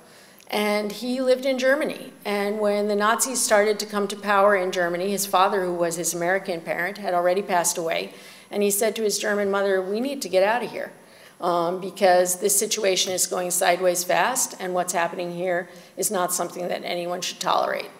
And 0.48 0.92
he 0.92 1.20
lived 1.20 1.44
in 1.44 1.58
Germany. 1.58 2.12
And 2.24 2.60
when 2.60 2.88
the 2.88 2.94
Nazis 2.94 3.40
started 3.40 3.78
to 3.80 3.86
come 3.86 4.06
to 4.08 4.16
power 4.16 4.54
in 4.54 4.70
Germany, 4.70 5.10
his 5.10 5.26
father, 5.26 5.64
who 5.64 5.74
was 5.74 5.96
his 5.96 6.14
American 6.14 6.60
parent, 6.60 6.98
had 6.98 7.14
already 7.14 7.42
passed 7.42 7.78
away. 7.78 8.14
And 8.50 8.62
he 8.62 8.70
said 8.70 8.94
to 8.96 9.02
his 9.02 9.18
German 9.18 9.50
mother, 9.50 9.82
We 9.82 10.00
need 10.00 10.22
to 10.22 10.28
get 10.28 10.44
out 10.44 10.62
of 10.62 10.70
here 10.70 10.92
um, 11.40 11.80
because 11.80 12.40
this 12.40 12.56
situation 12.56 13.12
is 13.12 13.26
going 13.26 13.50
sideways 13.50 14.04
fast, 14.04 14.54
and 14.60 14.72
what's 14.74 14.92
happening 14.92 15.32
here 15.34 15.68
is 15.96 16.10
not 16.10 16.32
something 16.32 16.68
that 16.68 16.82
anyone 16.84 17.20
should 17.20 17.40
tolerate. 17.40 17.90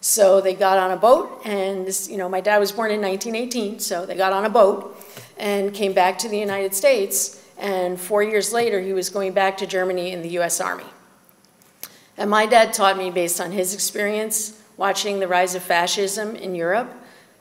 So 0.00 0.40
they 0.40 0.54
got 0.54 0.78
on 0.78 0.92
a 0.92 0.96
boat, 0.96 1.42
and 1.44 1.86
this, 1.86 2.08
you 2.08 2.16
know, 2.16 2.28
my 2.28 2.40
dad 2.40 2.58
was 2.58 2.72
born 2.72 2.90
in 2.90 3.00
1918, 3.00 3.80
so 3.80 4.06
they 4.06 4.14
got 4.14 4.32
on 4.32 4.44
a 4.44 4.50
boat 4.50 4.96
and 5.36 5.74
came 5.74 5.92
back 5.92 6.18
to 6.18 6.28
the 6.28 6.38
United 6.38 6.74
States. 6.74 7.42
And 7.58 7.98
four 7.98 8.22
years 8.22 8.52
later, 8.52 8.80
he 8.80 8.92
was 8.92 9.10
going 9.10 9.32
back 9.32 9.56
to 9.58 9.66
Germany 9.66 10.12
in 10.12 10.22
the 10.22 10.28
US 10.38 10.60
Army. 10.60 10.84
And 12.18 12.30
my 12.30 12.46
dad 12.46 12.72
taught 12.72 12.96
me, 12.96 13.10
based 13.10 13.40
on 13.40 13.52
his 13.52 13.74
experience 13.74 14.60
watching 14.76 15.20
the 15.20 15.28
rise 15.28 15.54
of 15.54 15.62
fascism 15.62 16.34
in 16.36 16.54
Europe, 16.54 16.92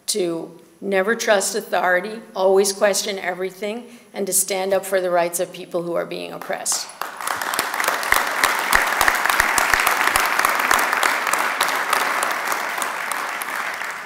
to 0.07 0.59
never 0.81 1.15
trust 1.15 1.55
authority, 1.55 2.21
always 2.35 2.73
question 2.73 3.17
everything, 3.17 3.85
and 4.13 4.27
to 4.27 4.33
stand 4.33 4.73
up 4.73 4.85
for 4.85 5.01
the 5.01 5.09
rights 5.09 5.39
of 5.39 5.51
people 5.53 5.83
who 5.83 5.93
are 5.93 6.05
being 6.05 6.31
oppressed. 6.33 6.87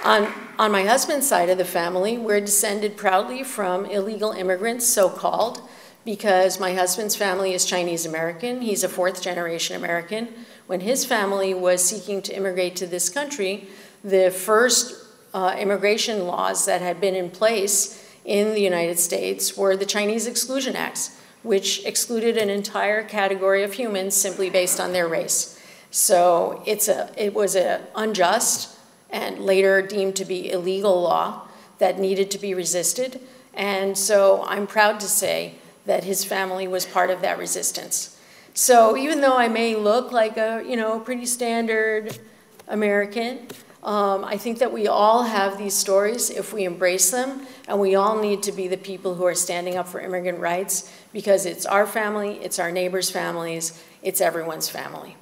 On, 0.06 0.32
on 0.58 0.72
my 0.72 0.86
husband's 0.86 1.28
side 1.28 1.50
of 1.50 1.58
the 1.58 1.66
family, 1.66 2.18
we're 2.18 2.42
descended 2.42 2.96
proudly 2.96 3.44
from 3.44 3.86
illegal 3.86 4.32
immigrants, 4.32 4.88
so 4.88 5.10
called, 5.10 5.62
because 6.06 6.60
my 6.60 6.74
husband's 6.74 7.16
family 7.16 7.54
is 7.54 7.66
Chinese 7.66 8.06
American. 8.06 8.62
He's 8.62 8.84
a 8.84 8.90
fourth 8.90 9.22
generation 9.22 9.76
American. 9.76 10.30
When 10.70 10.82
his 10.82 11.04
family 11.04 11.56
was 11.56 11.84
seeking 11.84 12.22
to 12.22 12.36
immigrate 12.36 12.76
to 12.76 12.86
this 12.86 13.10
country, 13.10 13.68
the 14.04 14.30
first 14.30 15.04
uh, 15.34 15.56
immigration 15.58 16.28
laws 16.28 16.68
that 16.68 16.80
had 16.80 17.02
been 17.02 17.16
in 17.16 17.32
place 17.32 18.08
in 18.24 18.54
the 18.54 18.62
United 18.62 19.00
States 19.00 19.58
were 19.58 19.76
the 19.76 19.88
Chinese 19.88 20.28
Exclusion 20.28 20.76
Acts, 20.76 21.18
which 21.42 21.84
excluded 21.88 22.38
an 22.38 22.52
entire 22.52 23.02
category 23.02 23.64
of 23.64 23.74
humans 23.74 24.16
simply 24.16 24.52
based 24.52 24.80
on 24.80 24.94
their 24.94 25.08
race. 25.08 25.60
So 25.90 26.62
it's 26.68 26.88
a, 26.88 27.10
it 27.18 27.34
was 27.34 27.56
an 27.56 27.82
unjust, 27.96 28.78
and 29.10 29.40
later 29.40 29.82
deemed 29.82 30.16
to 30.18 30.26
be 30.26 30.52
illegal 30.52 31.02
law 31.02 31.48
that 31.80 31.98
needed 31.98 32.30
to 32.30 32.38
be 32.38 32.54
resisted. 32.54 33.20
And 33.56 33.98
so 33.98 34.44
I'm 34.46 34.68
proud 34.68 35.00
to 35.00 35.08
say 35.08 35.56
that 35.88 36.04
his 36.04 36.24
family 36.24 36.68
was 36.68 36.86
part 36.86 37.10
of 37.10 37.22
that 37.22 37.40
resistance. 37.40 38.19
So 38.60 38.98
even 38.98 39.22
though 39.22 39.38
I 39.38 39.48
may 39.48 39.78
look 39.78 40.12
like 40.12 40.36
a, 40.36 40.62
you 40.68 40.76
know, 40.76 41.00
pretty 41.00 41.26
standard 41.26 42.20
American, 42.68 43.48
um, 43.84 44.26
I 44.26 44.36
think 44.36 44.60
that 44.60 44.74
we 44.74 44.86
all 44.86 45.24
have 45.24 45.58
these 45.58 45.74
stories 45.74 46.30
if 46.30 46.52
we 46.52 46.66
embrace 46.66 47.10
them, 47.10 47.48
and 47.70 47.80
we 47.80 47.96
all 47.96 48.22
need 48.22 48.44
to 48.44 48.52
be 48.52 48.68
the 48.68 48.76
people 48.76 49.16
who 49.16 49.24
are 49.24 49.34
standing 49.34 49.78
up 49.78 49.88
for 49.88 50.02
immigrant 50.02 50.40
rights 50.40 50.94
because 51.14 51.46
it's 51.46 51.66
our 51.66 51.88
family, 51.88 52.34
it's 52.44 52.60
our 52.60 52.70
neighbors' 52.70 53.10
families, 53.10 53.82
it's 54.04 54.20
everyone's 54.20 54.68
family. 54.68 55.16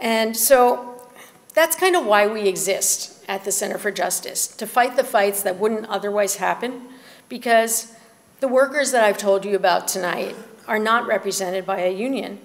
And 0.00 0.36
so 0.36 1.10
that's 1.52 1.74
kind 1.74 1.96
of 1.96 2.06
why 2.06 2.28
we 2.28 2.42
exist 2.42 3.24
at 3.26 3.42
the 3.42 3.50
Center 3.50 3.76
for 3.76 3.90
Justice, 3.90 4.46
to 4.46 4.68
fight 4.68 4.94
the 4.94 5.02
fights 5.02 5.42
that 5.42 5.58
wouldn't 5.58 5.86
otherwise 5.86 6.36
happen, 6.36 6.82
because 7.28 7.92
the 8.38 8.46
workers 8.46 8.92
that 8.92 9.02
I've 9.02 9.18
told 9.18 9.44
you 9.44 9.56
about 9.56 9.88
tonight 9.88 10.36
are 10.72 10.78
not 10.78 11.06
represented 11.06 11.66
by 11.66 11.80
a 11.80 11.92
union, 11.92 12.40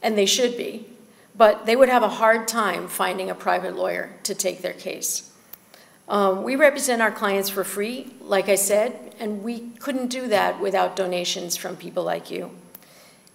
and 0.00 0.16
they 0.16 0.24
should 0.24 0.56
be, 0.56 0.86
but 1.36 1.66
they 1.66 1.76
would 1.76 1.90
have 1.90 2.02
a 2.02 2.08
hard 2.08 2.48
time 2.48 2.88
finding 2.88 3.28
a 3.28 3.34
private 3.34 3.76
lawyer 3.76 4.10
to 4.22 4.34
take 4.34 4.62
their 4.62 4.72
case. 4.72 5.30
Um, 6.08 6.44
we 6.44 6.56
represent 6.56 7.02
our 7.02 7.12
clients 7.12 7.50
for 7.50 7.64
free, 7.64 8.14
like 8.22 8.48
I 8.48 8.54
said, 8.54 9.14
and 9.20 9.44
we 9.44 9.68
couldn't 9.80 10.06
do 10.06 10.28
that 10.28 10.58
without 10.62 10.96
donations 10.96 11.58
from 11.58 11.76
people 11.76 12.04
like 12.04 12.30
you. 12.30 12.52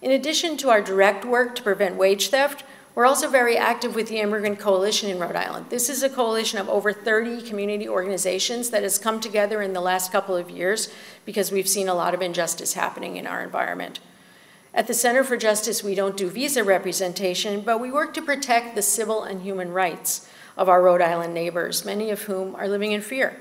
In 0.02 0.10
addition 0.10 0.56
to 0.56 0.70
our 0.70 0.82
direct 0.82 1.24
work 1.24 1.54
to 1.54 1.62
prevent 1.62 1.94
wage 1.94 2.30
theft, 2.30 2.64
we're 2.96 3.06
also 3.06 3.28
very 3.28 3.56
active 3.56 3.94
with 3.94 4.08
the 4.08 4.18
Immigrant 4.18 4.58
Coalition 4.58 5.10
in 5.10 5.20
Rhode 5.20 5.36
Island. 5.36 5.66
This 5.68 5.88
is 5.88 6.02
a 6.02 6.10
coalition 6.10 6.58
of 6.58 6.68
over 6.68 6.92
30 6.92 7.42
community 7.42 7.88
organizations 7.88 8.70
that 8.70 8.82
has 8.82 8.98
come 8.98 9.20
together 9.20 9.62
in 9.62 9.74
the 9.74 9.80
last 9.80 10.10
couple 10.10 10.36
of 10.36 10.50
years 10.50 10.92
because 11.24 11.52
we've 11.52 11.68
seen 11.68 11.88
a 11.88 11.94
lot 11.94 12.14
of 12.14 12.20
injustice 12.20 12.72
happening 12.72 13.16
in 13.16 13.28
our 13.28 13.40
environment. 13.40 14.00
At 14.74 14.88
the 14.88 14.94
Center 14.94 15.22
for 15.22 15.36
Justice, 15.36 15.84
we 15.84 15.94
don't 15.94 16.16
do 16.16 16.28
visa 16.28 16.64
representation, 16.64 17.60
but 17.60 17.80
we 17.80 17.92
work 17.92 18.12
to 18.14 18.22
protect 18.22 18.74
the 18.74 18.82
civil 18.82 19.22
and 19.22 19.42
human 19.42 19.70
rights 19.70 20.28
of 20.56 20.68
our 20.68 20.82
Rhode 20.82 21.00
Island 21.00 21.32
neighbors, 21.32 21.84
many 21.84 22.10
of 22.10 22.22
whom 22.22 22.56
are 22.56 22.66
living 22.66 22.90
in 22.90 23.00
fear. 23.00 23.38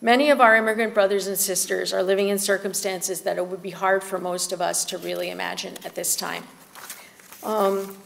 Many 0.00 0.28
of 0.28 0.40
our 0.40 0.56
immigrant 0.56 0.92
brothers 0.92 1.28
and 1.28 1.38
sisters 1.38 1.92
are 1.92 2.02
living 2.02 2.28
in 2.28 2.38
circumstances 2.38 3.20
that 3.20 3.38
it 3.38 3.46
would 3.46 3.62
be 3.62 3.70
hard 3.70 4.02
for 4.02 4.18
most 4.18 4.52
of 4.52 4.60
us 4.60 4.84
to 4.86 4.98
really 4.98 5.30
imagine 5.30 5.74
at 5.84 5.94
this 5.94 6.16
time. 6.16 6.42
Um, 7.44 7.96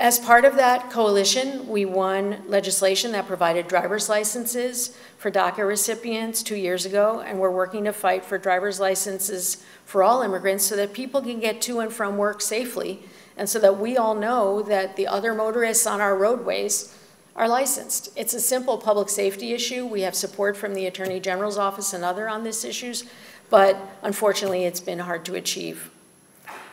as 0.00 0.18
part 0.18 0.44
of 0.44 0.56
that 0.56 0.90
coalition, 0.90 1.68
we 1.68 1.84
won 1.84 2.42
legislation 2.48 3.12
that 3.12 3.28
provided 3.28 3.68
driver's 3.68 4.08
licenses 4.08 4.96
for 5.18 5.30
DACA 5.30 5.66
recipients 5.66 6.42
two 6.42 6.56
years 6.56 6.84
ago, 6.84 7.20
and 7.20 7.38
we're 7.38 7.50
working 7.50 7.84
to 7.84 7.92
fight 7.92 8.24
for 8.24 8.38
driver's 8.38 8.80
licenses 8.80 9.64
for 9.84 10.02
all 10.02 10.22
immigrants 10.22 10.64
so 10.64 10.74
that 10.74 10.92
people 10.92 11.22
can 11.22 11.38
get 11.38 11.60
to 11.62 11.78
and 11.78 11.92
from 11.92 12.16
work 12.16 12.40
safely, 12.40 13.02
and 13.36 13.48
so 13.48 13.60
that 13.60 13.78
we 13.78 13.96
all 13.96 14.16
know 14.16 14.62
that 14.62 14.96
the 14.96 15.06
other 15.06 15.32
motorists 15.32 15.86
on 15.86 16.00
our 16.00 16.16
roadways 16.16 16.92
are 17.36 17.48
licensed. 17.48 18.08
It's 18.16 18.34
a 18.34 18.40
simple 18.40 18.78
public 18.78 19.08
safety 19.08 19.52
issue. 19.52 19.86
We 19.86 20.00
have 20.00 20.16
support 20.16 20.56
from 20.56 20.74
the 20.74 20.86
Attorney 20.86 21.20
General's 21.20 21.56
office 21.56 21.92
and 21.92 22.04
other 22.04 22.28
on 22.28 22.42
this 22.42 22.64
issues, 22.64 23.04
but 23.48 23.76
unfortunately 24.02 24.64
it's 24.64 24.80
been 24.80 24.98
hard 24.98 25.24
to 25.26 25.36
achieve. 25.36 25.92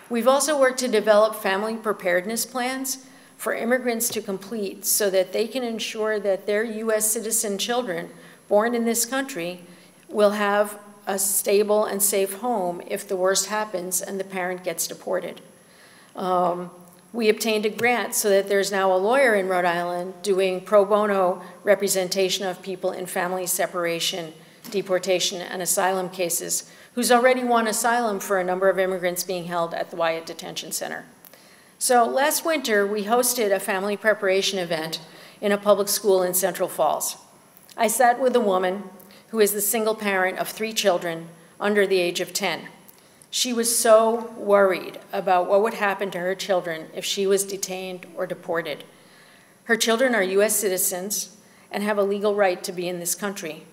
We've 0.10 0.28
also 0.28 0.60
worked 0.60 0.80
to 0.80 0.88
develop 0.88 1.36
family 1.36 1.76
preparedness 1.76 2.46
plans 2.46 3.06
for 3.38 3.56
immigrants 3.56 4.08
to 4.10 4.22
complete 4.22 4.86
so 4.86 5.10
that 5.10 5.34
they 5.34 5.48
can 5.48 5.64
ensure 5.64 6.20
that 6.20 6.46
their 6.46 6.64
U.S. 6.64 7.10
citizen 7.10 7.58
children 7.58 8.10
born 8.48 8.76
in 8.76 8.86
this 8.86 9.06
country 9.06 9.62
will 10.08 10.32
have 10.32 10.80
a 11.08 11.18
stable 11.18 11.86
and 11.86 12.02
safe 12.02 12.36
home 12.36 12.82
if 12.88 13.08
the 13.08 13.16
worst 13.16 13.48
happens 13.48 14.02
and 14.02 14.20
the 14.20 14.24
parent 14.24 14.64
gets 14.64 14.88
deported. 14.88 15.42
Um, 16.16 16.70
we 17.12 17.30
obtained 17.30 17.66
a 17.66 17.70
grant 17.70 18.14
so 18.14 18.30
that 18.30 18.48
there's 18.48 18.72
now 18.72 18.94
a 18.94 18.98
lawyer 18.98 19.36
in 19.36 19.48
Rhode 19.48 19.66
Island 19.66 20.14
doing 20.22 20.62
pro 20.62 20.86
bono 20.86 21.42
representation 21.64 22.46
of 22.46 22.62
people 22.62 22.92
in 22.92 23.06
family 23.06 23.48
separation, 23.48 24.34
deportation, 24.70 25.42
and 25.42 25.62
asylum 25.62 26.10
cases 26.10 26.70
who's 26.96 27.12
already 27.12 27.44
won 27.44 27.68
asylum 27.68 28.20
for 28.20 28.40
a 28.40 28.44
number 28.44 28.70
of 28.70 28.80
immigrants 28.80 29.24
being 29.24 29.46
held 29.46 29.74
at 29.74 29.92
the 29.92 29.98
Wyatt 29.98 30.26
Detention 30.26 30.72
Center. 30.72 31.06
So 31.78 32.06
last 32.06 32.46
winter, 32.46 32.88
we 32.88 33.04
hosted 33.04 33.54
a 33.54 33.60
family 33.60 33.98
preparation 33.98 34.60
event 34.60 35.02
in 35.42 35.52
a 35.52 35.58
public 35.58 35.90
school 35.90 36.24
in 36.24 36.34
Central 36.34 36.70
Falls. 36.70 37.18
I 37.76 37.88
sat 37.88 38.20
with 38.20 38.34
a 38.36 38.40
woman 38.40 38.84
who 39.28 39.42
is 39.42 39.52
the 39.52 39.62
single 39.62 39.96
parent 39.96 40.40
of 40.40 40.48
three 40.48 40.72
children 40.72 41.28
under 41.60 41.86
the 41.86 42.00
age 42.00 42.22
of 42.22 42.32
10. 42.32 42.70
She 43.30 43.52
was 43.52 43.78
so 43.78 44.32
worried 44.38 44.98
about 45.12 45.50
what 45.50 45.62
would 45.62 45.74
happen 45.74 46.10
to 46.12 46.20
her 46.20 46.36
children 46.36 46.88
if 46.96 47.04
she 47.04 47.28
was 47.28 47.44
detained 47.44 48.06
or 48.16 48.26
deported. 48.26 48.86
Her 49.66 49.76
children 49.76 50.16
are 50.16 50.24
U.S. 50.24 50.56
citizens 50.56 51.36
and 51.70 51.84
have 51.84 51.98
a 51.98 52.04
legal 52.04 52.36
right 52.36 52.64
to 52.64 52.72
be 52.72 52.88
in 52.88 53.00
this 53.00 53.16
country. 53.16 53.66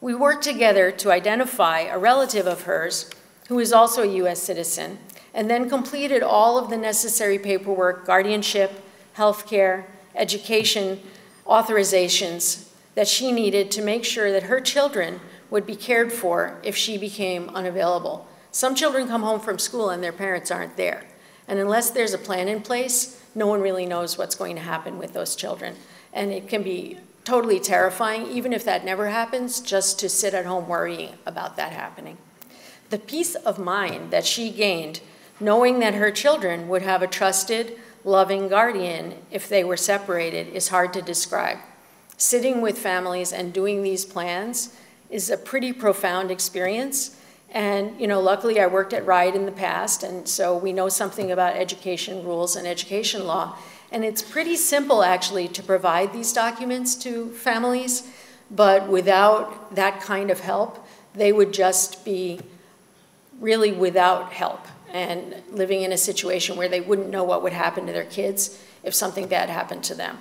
We 0.00 0.14
worked 0.14 0.42
together 0.42 0.90
to 0.92 1.12
identify 1.12 1.80
a 1.80 1.98
relative 1.98 2.46
of 2.46 2.62
hers 2.62 3.10
who 3.48 3.58
is 3.58 3.72
also 3.72 4.02
a 4.02 4.14
U.S. 4.14 4.40
citizen, 4.42 4.98
and 5.34 5.50
then 5.50 5.68
completed 5.68 6.22
all 6.22 6.56
of 6.56 6.70
the 6.70 6.76
necessary 6.76 7.38
paperwork, 7.38 8.06
guardianship, 8.06 8.82
health 9.14 9.46
care, 9.46 9.86
education, 10.14 11.00
authorizations 11.46 12.68
that 12.94 13.08
she 13.08 13.30
needed 13.32 13.70
to 13.72 13.82
make 13.82 14.04
sure 14.04 14.32
that 14.32 14.44
her 14.44 14.60
children 14.60 15.20
would 15.50 15.66
be 15.66 15.76
cared 15.76 16.12
for 16.12 16.60
if 16.62 16.76
she 16.76 16.96
became 16.96 17.48
unavailable. 17.50 18.26
Some 18.52 18.74
children 18.74 19.06
come 19.06 19.22
home 19.22 19.40
from 19.40 19.58
school 19.58 19.90
and 19.90 20.02
their 20.02 20.12
parents 20.12 20.50
aren't 20.50 20.76
there. 20.76 21.04
And 21.46 21.58
unless 21.58 21.90
there's 21.90 22.14
a 22.14 22.18
plan 22.18 22.48
in 22.48 22.62
place, 22.62 23.22
no 23.34 23.46
one 23.46 23.60
really 23.60 23.86
knows 23.86 24.16
what's 24.16 24.34
going 24.34 24.56
to 24.56 24.62
happen 24.62 24.98
with 24.98 25.12
those 25.12 25.36
children. 25.36 25.74
And 26.12 26.32
it 26.32 26.48
can 26.48 26.62
be 26.62 26.98
totally 27.30 27.60
terrifying, 27.60 28.26
even 28.26 28.52
if 28.52 28.64
that 28.64 28.84
never 28.84 29.08
happens, 29.08 29.60
just 29.60 30.00
to 30.00 30.08
sit 30.08 30.34
at 30.34 30.44
home 30.44 30.66
worrying 30.66 31.14
about 31.24 31.56
that 31.56 31.72
happening. 31.72 32.18
The 32.88 32.98
peace 32.98 33.36
of 33.36 33.56
mind 33.56 34.10
that 34.10 34.26
she 34.26 34.50
gained 34.50 35.00
knowing 35.38 35.78
that 35.78 35.94
her 35.94 36.10
children 36.10 36.66
would 36.66 36.82
have 36.82 37.02
a 37.02 37.06
trusted, 37.06 37.78
loving 38.02 38.48
guardian 38.48 39.14
if 39.30 39.48
they 39.48 39.62
were 39.62 39.76
separated 39.76 40.48
is 40.48 40.70
hard 40.70 40.92
to 40.92 41.00
describe. 41.00 41.58
Sitting 42.16 42.60
with 42.60 42.76
families 42.76 43.32
and 43.32 43.52
doing 43.52 43.84
these 43.84 44.04
plans 44.04 44.74
is 45.08 45.30
a 45.30 45.36
pretty 45.36 45.72
profound 45.72 46.32
experience. 46.32 47.16
And, 47.52 47.98
you 48.00 48.08
know, 48.08 48.20
luckily 48.20 48.58
I 48.58 48.66
worked 48.66 48.92
at 48.92 49.06
RIDE 49.06 49.36
in 49.36 49.46
the 49.46 49.52
past, 49.52 50.02
and 50.02 50.28
so 50.28 50.56
we 50.56 50.72
know 50.72 50.88
something 50.88 51.30
about 51.30 51.54
education 51.54 52.24
rules 52.24 52.56
and 52.56 52.66
education 52.66 53.24
law. 53.24 53.56
And 53.92 54.04
it's 54.04 54.22
pretty 54.22 54.56
simple, 54.56 55.02
actually, 55.02 55.48
to 55.48 55.62
provide 55.62 56.12
these 56.12 56.32
documents 56.32 56.94
to 56.96 57.30
families, 57.30 58.08
but 58.50 58.88
without 58.88 59.74
that 59.74 60.00
kind 60.00 60.30
of 60.30 60.40
help, 60.40 60.86
they 61.14 61.32
would 61.32 61.52
just 61.52 62.04
be 62.04 62.40
really 63.40 63.72
without 63.72 64.32
help 64.32 64.66
and 64.92 65.42
living 65.50 65.82
in 65.82 65.92
a 65.92 65.96
situation 65.96 66.56
where 66.56 66.68
they 66.68 66.80
wouldn't 66.80 67.10
know 67.10 67.24
what 67.24 67.42
would 67.42 67.52
happen 67.52 67.86
to 67.86 67.92
their 67.92 68.04
kids 68.04 68.62
if 68.82 68.94
something 68.94 69.26
bad 69.26 69.48
happened 69.48 69.82
to 69.84 69.94
them. 69.94 70.18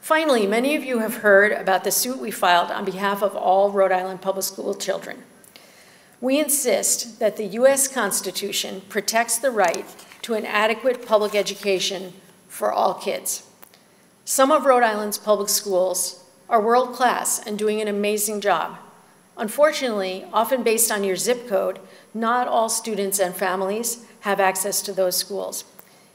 Finally, 0.00 0.46
many 0.46 0.74
of 0.74 0.84
you 0.84 1.00
have 1.00 1.16
heard 1.16 1.52
about 1.52 1.84
the 1.84 1.90
suit 1.90 2.18
we 2.18 2.30
filed 2.30 2.70
on 2.70 2.84
behalf 2.84 3.22
of 3.22 3.36
all 3.36 3.70
Rhode 3.70 3.92
Island 3.92 4.22
public 4.22 4.44
school 4.44 4.74
children. 4.74 5.22
We 6.20 6.40
insist 6.40 7.20
that 7.20 7.36
the 7.36 7.44
U.S. 7.44 7.86
Constitution 7.88 8.82
protects 8.88 9.38
the 9.38 9.50
right 9.50 9.86
to 10.22 10.34
an 10.34 10.46
adequate 10.46 11.06
public 11.06 11.34
education 11.34 12.12
for 12.48 12.72
all 12.72 12.94
kids. 12.94 13.44
Some 14.24 14.50
of 14.50 14.64
Rhode 14.64 14.82
Island's 14.82 15.18
public 15.18 15.48
schools 15.48 16.24
are 16.48 16.60
world 16.60 16.94
class 16.94 17.44
and 17.46 17.58
doing 17.58 17.80
an 17.80 17.88
amazing 17.88 18.40
job. 18.40 18.78
Unfortunately, 19.36 20.26
often 20.32 20.62
based 20.62 20.90
on 20.90 21.04
your 21.04 21.16
zip 21.16 21.48
code, 21.48 21.78
not 22.12 22.48
all 22.48 22.68
students 22.68 23.20
and 23.20 23.34
families 23.34 24.04
have 24.20 24.40
access 24.40 24.82
to 24.82 24.92
those 24.92 25.16
schools. 25.16 25.64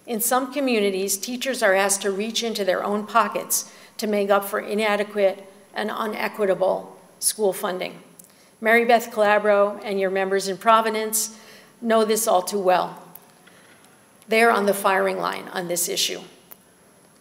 In 0.06 0.20
some 0.20 0.52
communities, 0.52 1.18
teachers 1.18 1.64
are 1.64 1.74
asked 1.74 2.02
to 2.02 2.12
reach 2.12 2.44
into 2.44 2.66
their 2.66 2.84
own 2.84 3.08
pockets 3.08 3.72
to 3.98 4.08
make 4.08 4.30
up 4.30 4.44
for 4.44 4.60
inadequate 4.60 5.48
and 5.74 5.90
unequitable 5.94 7.00
school 7.20 7.54
funding. 7.54 8.02
Maribeth 8.62 9.12
Calabro 9.12 9.80
and 9.84 10.00
your 10.00 10.10
members 10.10 10.48
in 10.48 10.58
Providence 10.58 11.38
know 11.82 12.04
this 12.04 12.28
all 12.28 12.42
too 12.42 12.60
well. 12.60 13.02
They're 14.28 14.52
on 14.52 14.66
the 14.66 14.74
firing 14.74 15.18
line 15.18 15.48
on 15.54 15.68
this 15.68 15.88
issue. 15.88 16.22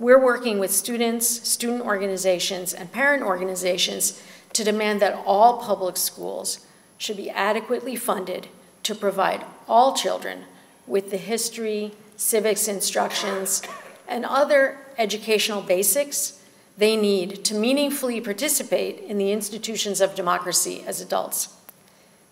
We're 0.03 0.19
working 0.19 0.59
with 0.59 0.73
students, 0.73 1.29
student 1.49 1.83
organizations, 1.83 2.75
and 2.75 2.91
parent 2.91 3.23
organizations 3.23 4.21
to 4.53 4.65
demand 4.65 5.01
that 5.01 5.23
all 5.25 5.59
public 5.59 5.97
schools 5.97 6.67
should 6.99 7.17
be 7.17 7.31
adequately 7.31 7.95
funded 7.95 8.49
to 8.83 8.97
provide 8.97 9.45
all 9.69 9.95
children 9.95 10.47
with 10.89 11.13
the 11.13 11.19
history, 11.19 11.93
civics 12.17 12.67
instructions, 12.67 13.63
and 14.09 14.25
other 14.25 14.77
educational 14.99 15.63
basics 15.63 16.43
they 16.77 16.97
need 16.97 17.45
to 17.45 17.55
meaningfully 17.55 18.21
participate 18.21 18.99
in 19.05 19.19
the 19.19 19.31
institutions 19.31 20.01
of 20.01 20.17
democracy 20.17 20.83
as 20.85 21.01
adults. 21.01 21.55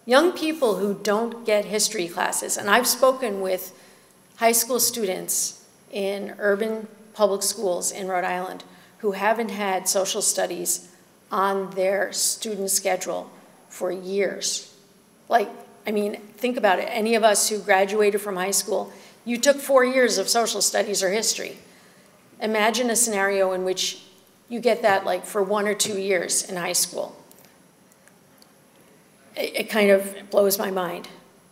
Young 0.05 0.33
people 0.33 0.79
who 0.79 0.95
don't 1.05 1.47
get 1.47 1.67
history 1.67 2.09
classes, 2.09 2.57
and 2.57 2.69
I've 2.69 2.89
spoken 2.89 3.41
with 3.41 3.73
high 4.39 4.51
school 4.51 4.81
students 4.81 5.65
in 5.93 6.35
urban 6.41 6.89
public 7.15 7.43
schools 7.43 7.91
in 7.91 8.09
Rhode 8.09 8.25
Island 8.25 8.65
who 8.99 9.13
haven't 9.13 9.51
had 9.51 9.89
social 9.89 10.23
studies 10.23 10.89
on 11.31 11.71
their 11.71 12.13
student 12.13 12.71
schedule 12.71 13.31
for 13.69 13.91
years. 13.91 14.75
Like, 15.29 15.49
I 15.87 15.91
mean, 15.91 16.17
think 16.37 16.57
about 16.57 16.79
it. 16.79 16.89
Any 16.91 17.15
of 17.15 17.25
us 17.25 17.49
who 17.49 17.59
graduated 17.59 18.21
from 18.21 18.37
high 18.37 18.51
school, 18.51 18.93
you 19.25 19.39
took 19.39 19.57
four 19.57 19.85
years 19.85 20.19
of 20.19 20.29
social 20.29 20.61
studies 20.61 21.03
or 21.03 21.11
history. 21.11 21.57
Imagine 22.41 22.91
a 22.91 22.97
scenario 22.97 23.53
in 23.53 23.65
which 23.65 24.03
you 24.49 24.61
get 24.61 24.83
that 24.83 25.05
like 25.05 25.25
for 25.25 25.43
one 25.43 25.67
or 25.67 25.75
two 25.75 25.99
years 25.99 26.43
in 26.43 26.57
high 26.57 26.73
school. 26.73 27.17
It, 29.37 29.57
it 29.57 29.71
kind 29.71 29.91
of 29.91 30.31
blows 30.31 30.59
my 30.59 30.71
mind. 30.71 31.09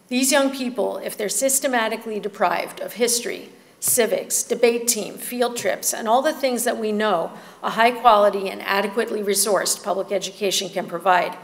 These 0.09 0.33
young 0.33 0.51
people, 0.51 0.99
if 0.99 1.17
they're 1.17 1.29
systematically 1.29 2.19
deprived 2.19 2.81
of 2.81 2.95
history, 2.95 3.51
civics, 3.81 4.43
debate 4.43 4.89
team, 4.89 5.15
field 5.15 5.57
trips, 5.57 5.95
and 5.95 6.09
all 6.09 6.23
the 6.23 6.33
things 6.33 6.65
that 6.65 6.79
we 6.79 6.93
know 6.93 7.33
a 7.63 7.71
high 7.71 7.91
quality 7.91 8.49
and 8.49 8.61
adequately 8.63 9.23
resourced 9.23 9.83
public 9.85 10.11
education 10.11 10.69
can 10.69 10.87
provide, 10.87 11.37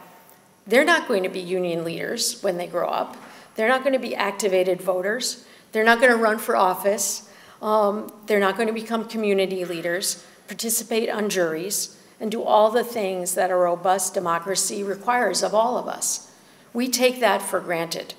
they're 0.66 0.84
not 0.84 1.06
going 1.06 1.22
to 1.22 1.28
be 1.28 1.40
union 1.40 1.84
leaders 1.84 2.42
when 2.42 2.56
they 2.56 2.66
grow 2.66 2.88
up. 2.88 3.16
They're 3.54 3.68
not 3.68 3.82
going 3.82 3.92
to 3.92 3.98
be 3.98 4.14
activated 4.14 4.80
voters. 4.80 5.46
They're 5.72 5.84
not 5.84 6.00
going 6.00 6.12
to 6.12 6.18
run 6.18 6.38
for 6.38 6.56
office. 6.56 7.28
Um, 7.62 8.12
they're 8.26 8.40
not 8.40 8.56
going 8.56 8.68
to 8.68 8.74
become 8.74 9.06
community 9.06 9.64
leaders, 9.64 10.24
participate 10.48 11.08
on 11.08 11.28
juries, 11.28 12.00
and 12.20 12.30
do 12.30 12.42
all 12.42 12.70
the 12.70 12.84
things 12.84 13.34
that 13.34 13.50
a 13.50 13.56
robust 13.56 14.14
democracy 14.14 14.82
requires 14.82 15.42
of 15.42 15.54
all 15.54 15.76
of 15.78 15.86
us. 15.86 16.30
We 16.72 16.88
take 16.88 17.20
that 17.20 17.42
for 17.42 17.60
granted. 17.60 18.14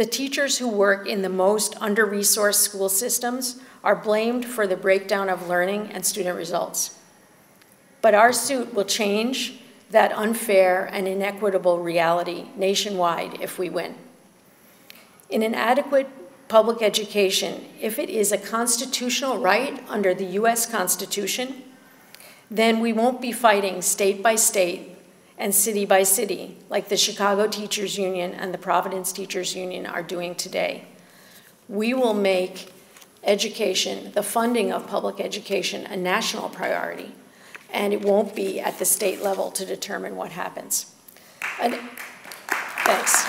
The 0.00 0.06
teachers 0.06 0.56
who 0.56 0.66
work 0.66 1.06
in 1.06 1.20
the 1.20 1.28
most 1.28 1.76
under 1.78 2.06
resourced 2.06 2.62
school 2.62 2.88
systems 2.88 3.60
are 3.84 3.94
blamed 3.94 4.46
for 4.46 4.66
the 4.66 4.74
breakdown 4.74 5.28
of 5.28 5.46
learning 5.46 5.90
and 5.92 6.06
student 6.06 6.38
results. 6.38 6.96
But 8.00 8.14
our 8.14 8.32
suit 8.32 8.72
will 8.72 8.86
change 8.86 9.60
that 9.90 10.10
unfair 10.12 10.86
and 10.90 11.06
inequitable 11.06 11.80
reality 11.80 12.46
nationwide 12.56 13.42
if 13.42 13.58
we 13.58 13.68
win. 13.68 13.94
In 15.28 15.42
an 15.42 15.54
adequate 15.54 16.08
public 16.48 16.80
education, 16.80 17.66
if 17.78 17.98
it 17.98 18.08
is 18.08 18.32
a 18.32 18.38
constitutional 18.38 19.36
right 19.36 19.84
under 19.86 20.14
the 20.14 20.24
US 20.24 20.64
Constitution, 20.64 21.62
then 22.50 22.80
we 22.80 22.94
won't 22.94 23.20
be 23.20 23.32
fighting 23.32 23.82
state 23.82 24.22
by 24.22 24.36
state 24.36 24.96
and 25.40 25.52
city 25.52 25.84
by 25.84 26.04
city 26.04 26.56
like 26.68 26.88
the 26.88 26.96
Chicago 26.96 27.48
Teachers 27.48 27.98
Union 27.98 28.32
and 28.32 28.54
the 28.54 28.58
Providence 28.58 29.10
Teachers 29.10 29.56
Union 29.56 29.86
are 29.86 30.04
doing 30.04 30.36
today. 30.36 30.84
We 31.68 31.94
will 31.94 32.14
make 32.14 32.72
education, 33.24 34.12
the 34.12 34.22
funding 34.22 34.72
of 34.72 34.86
public 34.86 35.18
education, 35.18 35.86
a 35.86 35.96
national 35.96 36.50
priority 36.50 37.14
and 37.72 37.92
it 37.92 38.02
won't 38.02 38.34
be 38.34 38.60
at 38.60 38.78
the 38.78 38.84
state 38.84 39.22
level 39.22 39.50
to 39.52 39.64
determine 39.64 40.16
what 40.16 40.32
happens. 40.32 40.92
And, 41.60 41.74
thanks. 42.84 43.24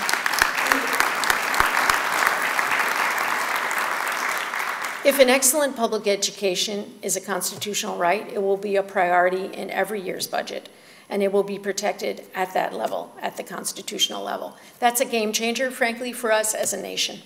If 5.04 5.19
an 5.19 5.30
excellent 5.30 5.76
public 5.76 6.08
education 6.08 6.93
is 7.02 7.15
a 7.15 7.21
constitutional 7.21 7.97
right, 7.97 8.32
it 8.32 8.41
will 8.41 8.58
be 8.58 8.76
a 8.76 8.84
priority 8.84 9.45
in 9.45 9.69
every 9.69 10.00
year's 10.00 10.28
budget, 10.28 10.69
and 11.12 11.21
it 11.21 11.32
will 11.32 11.43
be 11.43 11.60
protected 11.60 12.24
at 12.34 12.54
that 12.54 12.74
level, 12.74 13.13
at 13.21 13.36
the 13.36 13.43
constitutional 13.43 14.24
level. 14.24 14.56
That's 14.80 15.02
a 15.02 15.06
game 15.06 15.34
changer, 15.34 15.69
frankly, 15.69 16.13
for 16.13 16.32
us 16.32 16.56
as 16.56 16.71
a 16.71 16.82
nation. 16.82 17.19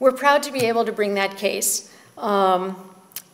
We're 0.00 0.12
proud 0.12 0.42
to 0.42 0.52
be 0.52 0.66
able 0.66 0.84
to 0.84 0.92
bring 0.92 1.14
that 1.14 1.36
case. 1.36 1.90
Um, 2.18 2.76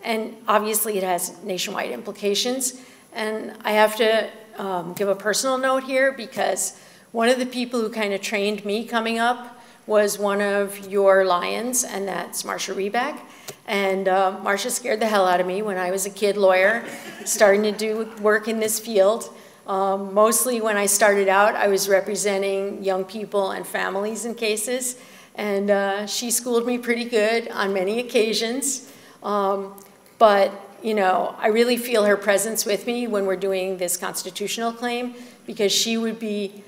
and 0.05 0.37
obviously, 0.46 0.98
it 0.98 1.03
has 1.03 1.42
nationwide 1.42 1.90
implications. 1.90 2.79
And 3.14 3.55
I 3.64 3.72
have 3.72 3.96
to 3.96 4.29
um, 4.59 4.92
give 4.92 5.09
a 5.09 5.14
personal 5.14 5.57
note 5.57 5.85
here 5.85 6.12
because 6.12 6.79
one 7.12 7.31
of 7.31 7.38
the 7.38 7.46
people 7.46 7.81
who 7.81 7.88
kind 7.88 8.12
of 8.12 8.20
trained 8.20 8.66
me 8.66 8.85
coming 8.85 9.18
up 9.18 9.59
was 9.87 10.18
one 10.18 10.40
of 10.40 10.90
your 10.90 11.24
lions, 11.24 11.85
and 11.85 12.09
that's 12.09 12.44
Marcia 12.44 12.74
Reback. 12.74 13.20
And 13.66 14.09
uh, 14.09 14.38
Marcia 14.42 14.70
scared 14.70 15.00
the 15.00 15.07
hell 15.07 15.27
out 15.27 15.40
of 15.40 15.46
me 15.46 15.62
when 15.62 15.79
I 15.79 15.90
was 15.90 16.05
a 16.07 16.11
kid 16.11 16.37
lawyer, 16.37 16.85
starting 17.24 17.62
to 17.62 17.72
do 17.72 18.11
work 18.20 18.46
in 18.48 18.61
this 18.61 18.79
field. 18.79 19.35
Um, 19.66 20.12
mostly 20.12 20.61
when 20.61 20.77
I 20.77 20.87
started 20.87 21.29
out, 21.29 21.55
I 21.55 21.68
was 21.68 21.88
representing 21.88 22.85
young 22.85 23.05
people 23.05 23.53
and 23.53 23.66
families 23.66 24.27
in 24.27 24.35
cases, 24.35 24.96
and 25.35 25.70
uh, 25.70 26.07
she 26.07 26.31
schooled 26.31 26.66
me 26.66 26.77
pretty 26.79 27.05
good 27.05 27.48
on 27.50 27.72
many 27.72 27.98
occasions. 28.00 28.92
Um, 29.22 29.74
but, 30.18 30.53
you 30.83 30.94
know, 30.94 31.35
I 31.38 31.48
really 31.48 31.79
feel 31.79 32.05
her 32.05 32.16
presence 32.16 32.66
with 32.66 32.87
me 32.87 33.07
when 33.07 33.24
we're 33.24 33.37
doing 33.37 33.79
this 33.79 33.96
constitutional 33.96 34.72
claim 34.72 35.14
because 35.46 35.72
she 35.72 35.96
would 35.96 36.18
be 36.18 36.62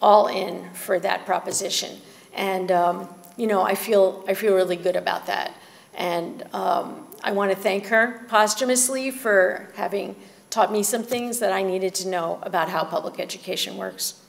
all 0.00 0.26
in 0.26 0.70
for 0.74 0.98
that 1.00 1.24
proposition. 1.24 1.96
And, 2.34 2.70
um, 2.70 3.08
you 3.36 3.46
know, 3.46 3.62
I 3.62 3.74
feel, 3.74 4.24
I 4.28 4.34
feel 4.34 4.54
really 4.54 4.76
good 4.76 4.96
about 4.96 5.26
that. 5.26 5.54
And 5.94 6.44
um, 6.52 7.06
I 7.24 7.32
want 7.32 7.50
to 7.50 7.56
thank 7.56 7.86
her 7.86 8.24
posthumously 8.28 9.10
for 9.10 9.68
having 9.74 10.16
taught 10.52 10.70
me 10.70 10.82
some 10.82 11.02
things 11.02 11.38
that 11.38 11.50
I 11.50 11.62
needed 11.62 11.94
to 11.94 12.08
know 12.08 12.38
about 12.42 12.68
how 12.68 12.84
public 12.84 13.18
education 13.18 13.78
works. 13.78 14.20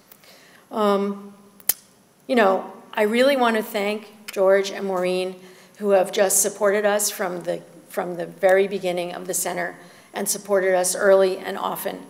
Um, 0.72 1.34
you 2.28 2.36
know, 2.38 2.72
I 2.94 3.02
really 3.02 3.36
want 3.36 3.58
to 3.58 3.62
thank 3.62 4.32
George 4.32 4.72
and 4.72 4.88
Maureen, 4.88 5.36
who 5.80 5.90
have 5.90 6.14
just 6.14 6.42
supported 6.42 6.86
us 6.86 7.10
from 7.10 7.44
the, 7.44 7.62
from 7.90 8.16
the 8.16 8.26
very 8.26 8.70
beginning 8.70 9.12
of 9.12 9.28
the 9.28 9.34
center 9.34 9.76
and 10.14 10.30
supported 10.30 10.74
us 10.74 10.96
early 10.96 11.40
and 11.40 11.58
often. 11.58 12.06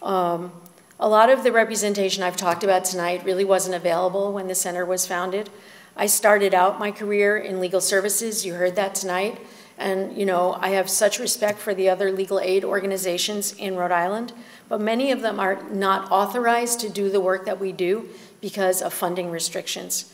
Um, 0.00 0.52
a 1.00 1.08
lot 1.08 1.28
of 1.28 1.42
the 1.42 1.50
representation 1.50 2.22
I've 2.22 2.36
talked 2.36 2.62
about 2.62 2.84
tonight 2.84 3.24
really 3.24 3.44
wasn't 3.44 3.74
available 3.74 4.32
when 4.32 4.46
the 4.46 4.54
center 4.54 4.86
was 4.86 5.08
founded. 5.08 5.50
I 5.96 6.06
started 6.06 6.54
out 6.54 6.78
my 6.78 6.92
career 6.92 7.36
in 7.36 7.58
legal 7.58 7.80
services, 7.80 8.46
you 8.46 8.54
heard 8.54 8.76
that 8.76 8.94
tonight, 8.94 9.40
and 9.78 10.16
you 10.16 10.24
know, 10.24 10.56
I 10.60 10.70
have 10.70 10.88
such 10.88 11.18
respect 11.18 11.58
for 11.58 11.74
the 11.74 11.88
other 11.88 12.10
legal 12.10 12.40
aid 12.40 12.64
organizations 12.64 13.52
in 13.52 13.76
Rhode 13.76 13.92
Island, 13.92 14.32
but 14.68 14.80
many 14.80 15.12
of 15.12 15.20
them 15.20 15.38
are 15.38 15.62
not 15.70 16.10
authorized 16.10 16.80
to 16.80 16.88
do 16.88 17.10
the 17.10 17.20
work 17.20 17.44
that 17.44 17.60
we 17.60 17.72
do 17.72 18.08
because 18.40 18.80
of 18.82 18.92
funding 18.92 19.30
restrictions. 19.30 20.12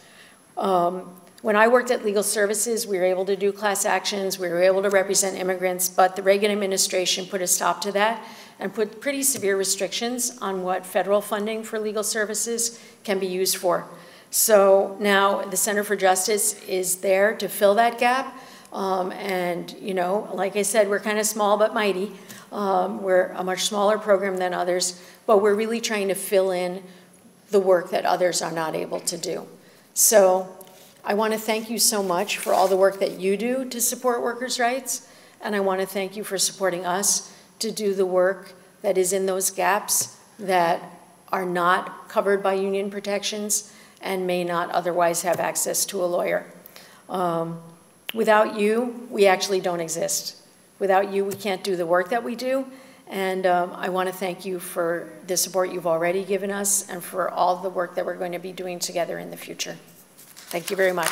Um, 0.56 1.14
when 1.42 1.56
I 1.56 1.66
worked 1.66 1.90
at 1.90 2.04
Legal 2.04 2.22
Services, 2.22 2.86
we 2.86 2.98
were 2.98 3.04
able 3.04 3.24
to 3.24 3.34
do 3.34 3.50
class 3.50 3.84
actions, 3.84 4.38
we 4.38 4.48
were 4.48 4.62
able 4.62 4.82
to 4.82 4.90
represent 4.90 5.36
immigrants, 5.36 5.88
but 5.88 6.14
the 6.14 6.22
Reagan 6.22 6.52
administration 6.52 7.26
put 7.26 7.42
a 7.42 7.48
stop 7.48 7.80
to 7.80 7.92
that 7.92 8.24
and 8.60 8.72
put 8.72 9.00
pretty 9.00 9.24
severe 9.24 9.56
restrictions 9.56 10.38
on 10.40 10.62
what 10.62 10.86
federal 10.86 11.20
funding 11.20 11.64
for 11.64 11.80
legal 11.80 12.04
services 12.04 12.80
can 13.02 13.18
be 13.18 13.26
used 13.26 13.56
for. 13.56 13.86
So 14.30 14.96
now 15.00 15.42
the 15.42 15.56
Center 15.56 15.82
for 15.82 15.96
Justice 15.96 16.62
is 16.62 16.96
there 16.96 17.34
to 17.36 17.48
fill 17.48 17.74
that 17.74 17.98
gap. 17.98 18.38
Um, 18.72 19.12
and, 19.12 19.70
you 19.80 19.92
know, 19.92 20.30
like 20.32 20.56
I 20.56 20.62
said, 20.62 20.88
we're 20.88 21.00
kind 21.00 21.18
of 21.18 21.26
small 21.26 21.58
but 21.58 21.74
mighty. 21.74 22.12
Um, 22.50 23.02
we're 23.02 23.28
a 23.28 23.44
much 23.44 23.64
smaller 23.64 23.98
program 23.98 24.38
than 24.38 24.54
others, 24.54 25.00
but 25.26 25.42
we're 25.42 25.54
really 25.54 25.80
trying 25.80 26.08
to 26.08 26.14
fill 26.14 26.50
in 26.50 26.82
the 27.50 27.60
work 27.60 27.90
that 27.90 28.04
others 28.06 28.40
are 28.40 28.50
not 28.50 28.74
able 28.74 29.00
to 29.00 29.18
do. 29.18 29.46
So 29.94 30.48
I 31.04 31.14
want 31.14 31.34
to 31.34 31.38
thank 31.38 31.68
you 31.68 31.78
so 31.78 32.02
much 32.02 32.38
for 32.38 32.54
all 32.54 32.68
the 32.68 32.76
work 32.76 32.98
that 33.00 33.20
you 33.20 33.36
do 33.36 33.64
to 33.68 33.80
support 33.80 34.22
workers' 34.22 34.58
rights, 34.58 35.08
and 35.42 35.54
I 35.54 35.60
want 35.60 35.80
to 35.80 35.86
thank 35.86 36.16
you 36.16 36.24
for 36.24 36.38
supporting 36.38 36.86
us 36.86 37.34
to 37.58 37.70
do 37.70 37.94
the 37.94 38.06
work 38.06 38.54
that 38.80 38.96
is 38.96 39.12
in 39.12 39.26
those 39.26 39.50
gaps 39.50 40.16
that 40.38 40.82
are 41.28 41.44
not 41.44 42.08
covered 42.08 42.42
by 42.42 42.54
union 42.54 42.90
protections 42.90 43.72
and 44.00 44.26
may 44.26 44.44
not 44.44 44.70
otherwise 44.70 45.22
have 45.22 45.40
access 45.40 45.84
to 45.86 46.02
a 46.02 46.06
lawyer. 46.06 46.46
Um, 47.08 47.60
without 48.14 48.58
you, 48.58 49.06
we 49.10 49.26
actually 49.26 49.60
don't 49.60 49.80
exist. 49.80 50.36
Without 50.78 51.12
you, 51.12 51.24
we 51.24 51.34
can't 51.34 51.62
do 51.62 51.76
the 51.76 51.86
work 51.86 52.10
that 52.10 52.22
we 52.22 52.34
do. 52.34 52.66
And 53.08 53.46
um, 53.46 53.72
I 53.74 53.88
want 53.88 54.08
to 54.08 54.14
thank 54.14 54.44
you 54.44 54.58
for 54.58 55.08
the 55.26 55.36
support 55.36 55.70
you've 55.72 55.86
already 55.86 56.24
given 56.24 56.50
us 56.50 56.88
and 56.88 57.02
for 57.02 57.30
all 57.30 57.56
the 57.56 57.68
work 57.68 57.94
that 57.96 58.06
we're 58.06 58.16
going 58.16 58.32
to 58.32 58.38
be 58.38 58.52
doing 58.52 58.78
together 58.78 59.18
in 59.18 59.30
the 59.30 59.36
future. 59.36 59.76
Thank 60.16 60.70
you 60.70 60.76
very 60.76 60.92
much. 60.92 61.10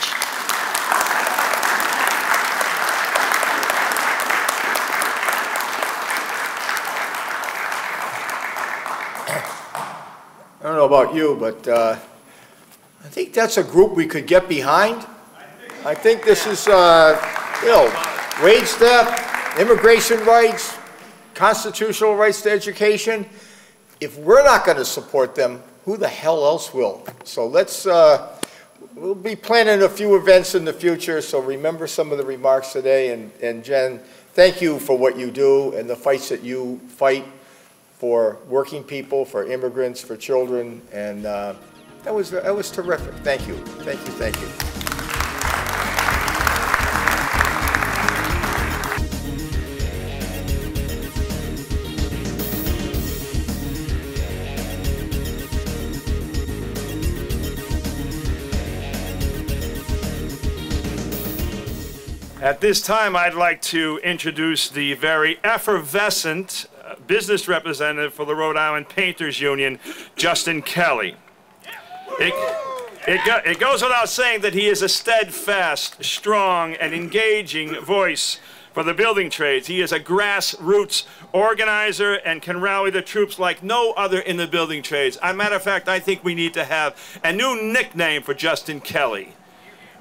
I 10.60 10.64
don't 10.64 10.74
know 10.74 10.84
about 10.84 11.14
you, 11.14 11.36
but 11.40 11.66
uh, 11.68 11.98
I 13.02 13.08
think 13.08 13.32
that's 13.32 13.56
a 13.56 13.64
group 13.64 13.92
we 13.92 14.06
could 14.06 14.26
get 14.26 14.48
behind. 14.48 15.06
I 15.82 15.94
think 15.94 16.24
this 16.24 16.46
is, 16.46 16.68
uh, 16.68 17.16
you 17.62 17.68
know, 17.68 17.86
wage 18.44 18.68
theft, 18.68 19.58
immigration 19.58 20.22
rights, 20.26 20.76
constitutional 21.34 22.16
rights 22.16 22.42
to 22.42 22.50
education. 22.50 23.24
If 23.98 24.18
we're 24.18 24.44
not 24.44 24.66
going 24.66 24.76
to 24.76 24.84
support 24.84 25.34
them, 25.34 25.62
who 25.86 25.96
the 25.96 26.08
hell 26.08 26.44
else 26.44 26.74
will? 26.74 27.02
So 27.24 27.46
let's, 27.46 27.86
uh, 27.86 28.36
we'll 28.94 29.14
be 29.14 29.34
planning 29.34 29.82
a 29.82 29.88
few 29.88 30.16
events 30.16 30.54
in 30.54 30.66
the 30.66 30.72
future, 30.72 31.22
so 31.22 31.40
remember 31.40 31.86
some 31.86 32.12
of 32.12 32.18
the 32.18 32.26
remarks 32.26 32.74
today. 32.74 33.14
And, 33.14 33.32
and 33.42 33.64
Jen, 33.64 34.00
thank 34.34 34.60
you 34.60 34.78
for 34.78 34.98
what 34.98 35.16
you 35.18 35.30
do 35.30 35.74
and 35.74 35.88
the 35.88 35.96
fights 35.96 36.28
that 36.28 36.42
you 36.42 36.78
fight 36.88 37.24
for 37.96 38.36
working 38.48 38.84
people, 38.84 39.24
for 39.24 39.50
immigrants, 39.50 40.02
for 40.02 40.16
children, 40.16 40.82
and 40.92 41.24
uh, 41.24 41.54
that 42.02 42.14
was 42.14 42.30
that 42.30 42.54
was 42.54 42.70
terrific. 42.70 43.12
Thank 43.16 43.46
you, 43.46 43.56
thank 43.84 44.00
you, 44.06 44.12
thank 44.12 44.40
you. 44.40 44.69
At 62.40 62.62
this 62.62 62.80
time, 62.80 63.16
I'd 63.16 63.34
like 63.34 63.60
to 63.62 64.00
introduce 64.02 64.70
the 64.70 64.94
very 64.94 65.38
effervescent 65.44 66.64
uh, 66.82 66.94
business 67.06 67.46
representative 67.46 68.14
for 68.14 68.24
the 68.24 68.34
Rhode 68.34 68.56
Island 68.56 68.88
Painters 68.88 69.42
Union, 69.42 69.78
Justin 70.16 70.62
Kelly. 70.62 71.16
It, 72.18 72.32
it, 73.06 73.26
go, 73.26 73.42
it 73.44 73.60
goes 73.60 73.82
without 73.82 74.08
saying 74.08 74.40
that 74.40 74.54
he 74.54 74.68
is 74.68 74.80
a 74.80 74.88
steadfast, 74.88 76.02
strong, 76.02 76.72
and 76.76 76.94
engaging 76.94 77.78
voice 77.82 78.40
for 78.72 78.84
the 78.84 78.94
building 78.94 79.28
trades. 79.28 79.66
He 79.66 79.82
is 79.82 79.92
a 79.92 80.00
grassroots 80.00 81.04
organizer 81.34 82.14
and 82.14 82.40
can 82.40 82.62
rally 82.62 82.90
the 82.90 83.02
troops 83.02 83.38
like 83.38 83.62
no 83.62 83.92
other 83.98 84.18
in 84.18 84.38
the 84.38 84.46
building 84.46 84.82
trades. 84.82 85.18
As 85.18 85.34
a 85.34 85.36
matter 85.36 85.56
of 85.56 85.62
fact, 85.62 85.90
I 85.90 86.00
think 86.00 86.24
we 86.24 86.34
need 86.34 86.54
to 86.54 86.64
have 86.64 86.96
a 87.22 87.34
new 87.34 87.62
nickname 87.62 88.22
for 88.22 88.32
Justin 88.32 88.80
Kelly. 88.80 89.34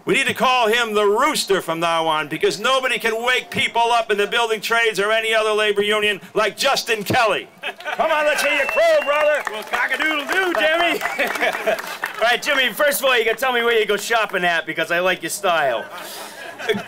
We 0.10 0.15
need 0.15 0.26
to 0.26 0.34
call 0.34 0.67
him 0.67 0.95
the 0.95 1.06
rooster 1.06 1.62
from 1.62 1.80
now 1.80 2.08
on 2.08 2.30
because 2.30 2.60
nobody 2.60 2.98
can 2.98 3.24
wake 3.24 3.52
people 3.52 3.91
up 3.91 4.10
in 4.10 4.17
the 4.17 4.26
building 4.26 4.60
trades 4.60 5.00
or 5.00 5.12
any 5.12 5.36
other 5.36 5.52
labor 5.52 5.84
union 5.84 6.19
like 6.34 6.58
Justin 6.58 7.04
Kelly. 7.04 7.48
Come 7.62 8.10
on, 8.10 8.26
let's 8.26 8.41
hear 8.41 8.56
you 8.56 8.65
crow, 8.65 9.06
brother. 9.06 9.43
Well, 9.52 9.62
cock-a-doodle-doo, 9.65 10.54
Jimmy. 10.56 11.00
all 12.15 12.22
right, 12.24 12.41
Jimmy, 12.41 12.74
first 12.74 13.02
of 13.02 13.06
all, 13.06 13.15
you 13.19 13.24
gotta 13.24 13.38
tell 13.38 13.54
me 13.54 13.62
where 13.62 13.80
you 13.80 13.86
go 13.86 13.98
shopping 13.98 14.43
at 14.43 14.65
because 14.65 14.89
I 14.89 14.98
like 14.98 15.22
your 15.22 15.30
style. 15.30 15.86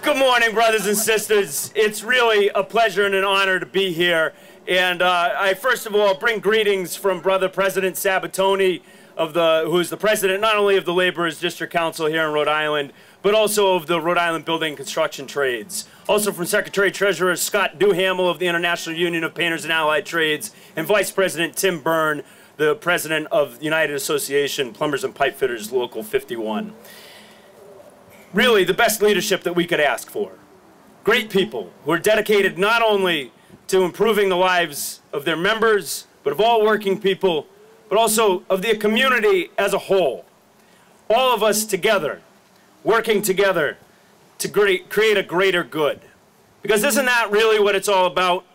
Good 0.01 0.17
morning, 0.17 0.55
brothers 0.55 0.87
and 0.87 0.97
sisters. 0.97 1.71
It's 1.75 2.01
really 2.03 2.49
a 2.55 2.63
pleasure 2.63 3.05
and 3.05 3.13
an 3.13 3.23
honor 3.23 3.59
to 3.59 3.67
be 3.67 3.93
here. 3.93 4.33
And 4.67 5.03
uh, 5.03 5.35
I 5.37 5.53
first 5.53 5.85
of 5.85 5.93
all 5.93 6.15
bring 6.15 6.39
greetings 6.39 6.95
from 6.95 7.21
Brother 7.21 7.49
President 7.49 7.97
Sabitoni, 7.97 8.81
of 9.17 9.33
the, 9.33 9.63
who 9.65 9.77
is 9.79 9.89
the 9.89 9.97
president 9.97 10.41
not 10.41 10.55
only 10.55 10.77
of 10.77 10.85
the 10.85 10.93
Laborers 10.93 11.39
District 11.39 11.71
Council 11.71 12.07
here 12.07 12.25
in 12.25 12.33
Rhode 12.33 12.47
Island, 12.47 12.91
but 13.21 13.33
also 13.33 13.75
of 13.75 13.87
the 13.87 14.01
Rhode 14.01 14.17
Island 14.17 14.45
Building 14.45 14.69
and 14.69 14.77
Construction 14.77 15.27
Trades. 15.27 15.87
Also 16.07 16.31
from 16.31 16.45
Secretary 16.45 16.91
Treasurer 16.91 17.35
Scott 17.35 17.77
Duhamel 17.79 18.29
of 18.29 18.39
the 18.39 18.47
International 18.47 18.95
Union 18.95 19.23
of 19.23 19.33
Painters 19.33 19.63
and 19.63 19.71
Allied 19.71 20.05
Trades, 20.05 20.51
and 20.75 20.87
Vice 20.87 21.11
President 21.11 21.55
Tim 21.55 21.79
Byrne, 21.79 22.23
the 22.57 22.75
president 22.75 23.27
of 23.31 23.59
the 23.59 23.65
United 23.65 23.95
Association 23.95 24.73
Plumbers 24.73 25.03
and 25.03 25.15
Pipe 25.15 25.35
Fitters 25.35 25.71
Local 25.71 26.03
51. 26.03 26.73
Really, 28.33 28.63
the 28.63 28.73
best 28.73 29.01
leadership 29.01 29.43
that 29.43 29.55
we 29.55 29.65
could 29.65 29.79
ask 29.79 30.09
for. 30.09 30.31
Great 31.03 31.29
people 31.29 31.71
who 31.83 31.91
are 31.91 31.99
dedicated 31.99 32.57
not 32.57 32.81
only 32.81 33.31
to 33.67 33.83
improving 33.83 34.29
the 34.29 34.35
lives 34.35 35.01
of 35.11 35.25
their 35.25 35.35
members, 35.35 36.07
but 36.23 36.33
of 36.33 36.39
all 36.39 36.63
working 36.63 36.99
people, 36.99 37.47
but 37.89 37.97
also 37.97 38.43
of 38.49 38.61
the 38.61 38.75
community 38.77 39.49
as 39.57 39.73
a 39.73 39.77
whole. 39.77 40.25
All 41.09 41.33
of 41.33 41.43
us 41.43 41.65
together, 41.65 42.21
working 42.83 43.21
together 43.21 43.77
to 44.39 44.49
create 44.49 45.17
a 45.17 45.23
greater 45.23 45.63
good. 45.63 46.01
Because 46.61 46.83
isn't 46.83 47.05
that 47.05 47.31
really 47.31 47.59
what 47.59 47.75
it's 47.75 47.87
all 47.87 48.05
about? 48.05 48.45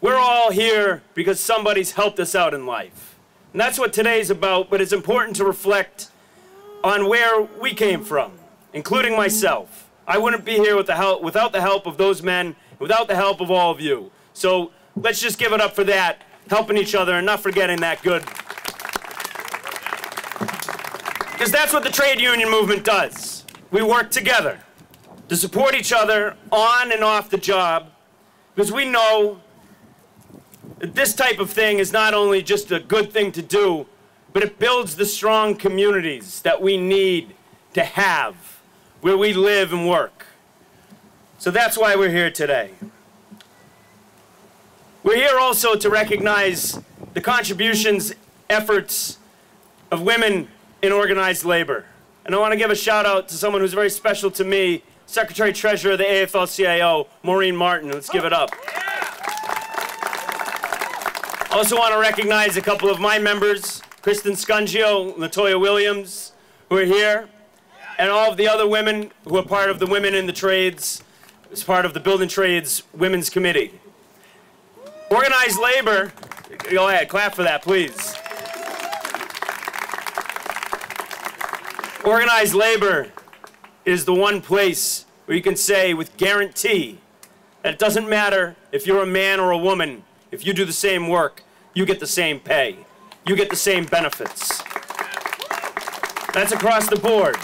We're 0.00 0.16
all 0.16 0.50
here 0.50 1.02
because 1.14 1.40
somebody's 1.40 1.92
helped 1.92 2.20
us 2.20 2.34
out 2.34 2.52
in 2.52 2.66
life. 2.66 3.16
And 3.52 3.60
that's 3.60 3.78
what 3.78 3.92
today's 3.92 4.30
about, 4.30 4.68
but 4.68 4.80
it's 4.80 4.92
important 4.92 5.36
to 5.36 5.44
reflect 5.44 6.08
on 6.82 7.08
where 7.08 7.42
we 7.60 7.72
came 7.72 8.04
from, 8.04 8.32
including 8.72 9.16
myself. 9.16 9.88
I 10.06 10.18
wouldn't 10.18 10.44
be 10.44 10.54
here 10.54 10.76
with 10.76 10.86
the 10.86 10.96
help, 10.96 11.22
without 11.22 11.52
the 11.52 11.62
help 11.62 11.86
of 11.86 11.96
those 11.96 12.22
men, 12.22 12.56
without 12.78 13.08
the 13.08 13.14
help 13.14 13.40
of 13.40 13.50
all 13.50 13.70
of 13.70 13.80
you. 13.80 14.10
So 14.34 14.72
let's 14.96 15.20
just 15.20 15.38
give 15.38 15.52
it 15.52 15.60
up 15.60 15.74
for 15.74 15.84
that, 15.84 16.22
helping 16.50 16.76
each 16.76 16.94
other 16.94 17.14
and 17.14 17.24
not 17.24 17.40
forgetting 17.40 17.80
that 17.80 18.02
good. 18.02 18.24
Because 21.34 21.50
that's 21.50 21.72
what 21.72 21.82
the 21.82 21.90
trade 21.90 22.20
union 22.20 22.48
movement 22.48 22.84
does. 22.84 23.44
We 23.72 23.82
work 23.82 24.12
together 24.12 24.60
to 25.28 25.36
support 25.36 25.74
each 25.74 25.92
other 25.92 26.36
on 26.52 26.92
and 26.92 27.02
off 27.02 27.28
the 27.28 27.38
job 27.38 27.90
because 28.54 28.70
we 28.70 28.84
know 28.84 29.40
that 30.78 30.94
this 30.94 31.12
type 31.12 31.40
of 31.40 31.50
thing 31.50 31.80
is 31.80 31.92
not 31.92 32.14
only 32.14 32.40
just 32.40 32.70
a 32.70 32.78
good 32.78 33.12
thing 33.12 33.32
to 33.32 33.42
do, 33.42 33.86
but 34.32 34.44
it 34.44 34.60
builds 34.60 34.94
the 34.94 35.04
strong 35.04 35.56
communities 35.56 36.40
that 36.42 36.62
we 36.62 36.76
need 36.76 37.34
to 37.72 37.82
have, 37.82 38.36
where 39.00 39.18
we 39.18 39.32
live 39.32 39.72
and 39.72 39.88
work. 39.88 40.26
So 41.38 41.50
that's 41.50 41.76
why 41.76 41.96
we're 41.96 42.10
here 42.10 42.30
today. 42.30 42.70
We're 45.02 45.16
here 45.16 45.40
also 45.40 45.74
to 45.74 45.90
recognize 45.90 46.80
the 47.12 47.20
contributions, 47.20 48.14
efforts 48.48 49.18
of 49.90 50.02
women 50.02 50.46
in 50.84 50.92
organized 50.92 51.44
labor. 51.44 51.86
And 52.26 52.34
I 52.34 52.38
want 52.38 52.52
to 52.52 52.58
give 52.58 52.70
a 52.70 52.74
shout 52.74 53.06
out 53.06 53.28
to 53.28 53.34
someone 53.36 53.62
who's 53.62 53.72
very 53.72 53.88
special 53.88 54.30
to 54.32 54.44
me, 54.44 54.82
Secretary 55.06 55.50
Treasurer 55.52 55.92
of 55.92 55.98
the 55.98 56.04
AFL-CIO, 56.04 57.08
Maureen 57.22 57.56
Martin. 57.56 57.90
Let's 57.90 58.10
give 58.10 58.26
it 58.26 58.34
up. 58.34 58.50
I 61.50 61.56
also 61.56 61.76
want 61.76 61.94
to 61.94 62.00
recognize 62.00 62.58
a 62.58 62.60
couple 62.60 62.90
of 62.90 63.00
my 63.00 63.18
members, 63.18 63.80
Kristen 64.02 64.32
Scungio, 64.32 65.16
Latoya 65.16 65.58
Williams, 65.58 66.32
who 66.68 66.76
are 66.76 66.84
here, 66.84 67.28
and 67.98 68.10
all 68.10 68.30
of 68.30 68.36
the 68.36 68.48
other 68.48 68.68
women 68.68 69.10
who 69.24 69.38
are 69.38 69.44
part 69.44 69.70
of 69.70 69.78
the 69.78 69.86
Women 69.86 70.14
in 70.14 70.26
the 70.26 70.32
Trades, 70.32 71.02
as 71.50 71.62
part 71.62 71.86
of 71.86 71.94
the 71.94 72.00
Building 72.00 72.28
Trades 72.28 72.82
Women's 72.92 73.30
Committee. 73.30 73.72
Organized 75.10 75.58
labor, 75.58 76.12
go 76.70 76.88
ahead, 76.88 77.08
clap 77.08 77.34
for 77.34 77.42
that, 77.44 77.62
please. 77.62 78.16
Organized 82.04 82.52
labor 82.52 83.08
is 83.86 84.04
the 84.04 84.12
one 84.12 84.42
place 84.42 85.06
where 85.24 85.34
you 85.34 85.42
can 85.42 85.56
say 85.56 85.94
with 85.94 86.14
guarantee 86.18 86.98
that 87.62 87.72
it 87.72 87.78
doesn't 87.78 88.06
matter 88.06 88.56
if 88.72 88.86
you're 88.86 89.02
a 89.02 89.06
man 89.06 89.40
or 89.40 89.52
a 89.52 89.56
woman, 89.56 90.04
if 90.30 90.46
you 90.46 90.52
do 90.52 90.66
the 90.66 90.72
same 90.72 91.08
work, 91.08 91.42
you 91.72 91.86
get 91.86 92.00
the 92.00 92.06
same 92.06 92.40
pay. 92.40 92.76
You 93.26 93.34
get 93.34 93.48
the 93.48 93.56
same 93.56 93.86
benefits. 93.86 94.58
That's 96.34 96.52
across 96.52 96.90
the 96.90 96.96
board. 96.96 97.36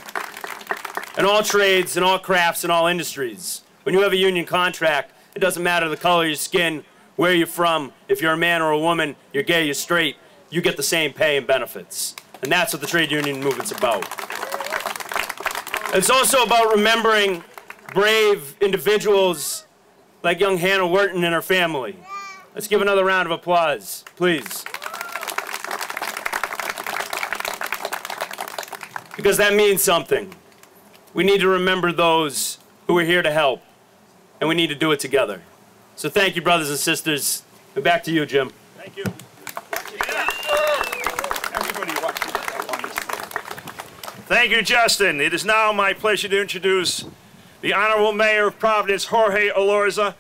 In 1.17 1.25
all 1.25 1.43
trades, 1.43 1.97
in 1.97 2.03
all 2.03 2.19
crafts, 2.19 2.63
in 2.63 2.71
all 2.71 2.87
industries. 2.87 3.63
When 3.85 3.95
you 3.95 4.03
have 4.03 4.13
a 4.13 4.17
union 4.17 4.45
contract, 4.45 5.13
it 5.35 5.39
doesn't 5.39 5.63
matter 5.63 5.89
the 5.89 5.97
color 5.97 6.25
of 6.25 6.29
your 6.29 6.37
skin, 6.37 6.85
where 7.17 7.33
you're 7.33 7.47
from, 7.47 7.95
if 8.09 8.21
you're 8.21 8.35
a 8.35 8.37
man 8.37 8.61
or 8.61 8.73
a 8.73 8.79
woman, 8.79 9.17
you're 9.33 9.43
gay, 9.43 9.65
you're 9.65 9.73
straight, 9.73 10.17
you 10.51 10.61
get 10.61 10.77
the 10.77 10.83
same 10.83 11.15
pay 11.15 11.39
and 11.39 11.47
benefits. 11.47 12.15
And 12.43 12.53
that's 12.53 12.75
what 12.75 12.83
the 12.83 12.87
trade 12.87 13.11
union 13.11 13.41
movement's 13.43 13.73
about. 13.73 14.40
It's 15.93 16.09
also 16.09 16.45
about 16.45 16.71
remembering 16.73 17.43
brave 17.93 18.57
individuals 18.61 19.67
like 20.23 20.39
young 20.39 20.57
Hannah 20.57 20.87
Wharton 20.87 21.25
and 21.25 21.35
her 21.35 21.43
family. 21.43 21.97
Let's 22.55 22.69
give 22.69 22.81
another 22.81 23.05
round 23.05 23.27
of 23.27 23.33
applause, 23.33 24.05
please. 24.15 24.65
Because 29.17 29.37
that 29.37 29.55
means 29.55 29.83
something. 29.83 30.33
We 31.13 31.25
need 31.25 31.41
to 31.41 31.49
remember 31.49 31.91
those 31.91 32.59
who 32.87 32.97
are 32.99 33.05
here 33.05 33.23
to 33.23 33.31
help, 33.33 33.61
and 34.41 34.49
we 34.49 34.55
need 34.55 34.69
to 34.69 34.77
do 34.77 34.93
it 34.93 35.01
together. 35.01 35.43
So 35.97 36.09
thank 36.09 36.37
you, 36.37 36.43
brothers 36.43 36.71
and 36.71 36.79
sisters. 36.79 37.43
And 37.75 37.83
back 37.83 38.05
to 38.05 38.13
you, 38.13 38.27
Jim. 38.27 38.53
Thank 38.77 38.97
you. 38.97 39.05
Everybody 41.53 41.93
watching 42.01 42.33
that 42.33 42.65
one 42.71 42.85
is 42.85 42.95
there. 42.95 44.20
Thank 44.31 44.53
you, 44.53 44.63
Justin. 44.63 45.21
It 45.21 45.35
is 45.35 45.45
now 45.45 45.73
my 45.73 45.93
pleasure 45.93 46.29
to 46.29 46.41
introduce 46.41 47.05
the 47.63 47.75
Honorable 47.75 48.13
Mayor 48.13 48.47
of 48.47 48.61
Providence, 48.61 49.07
Jorge 49.07 49.51
Elorza. 49.51 50.15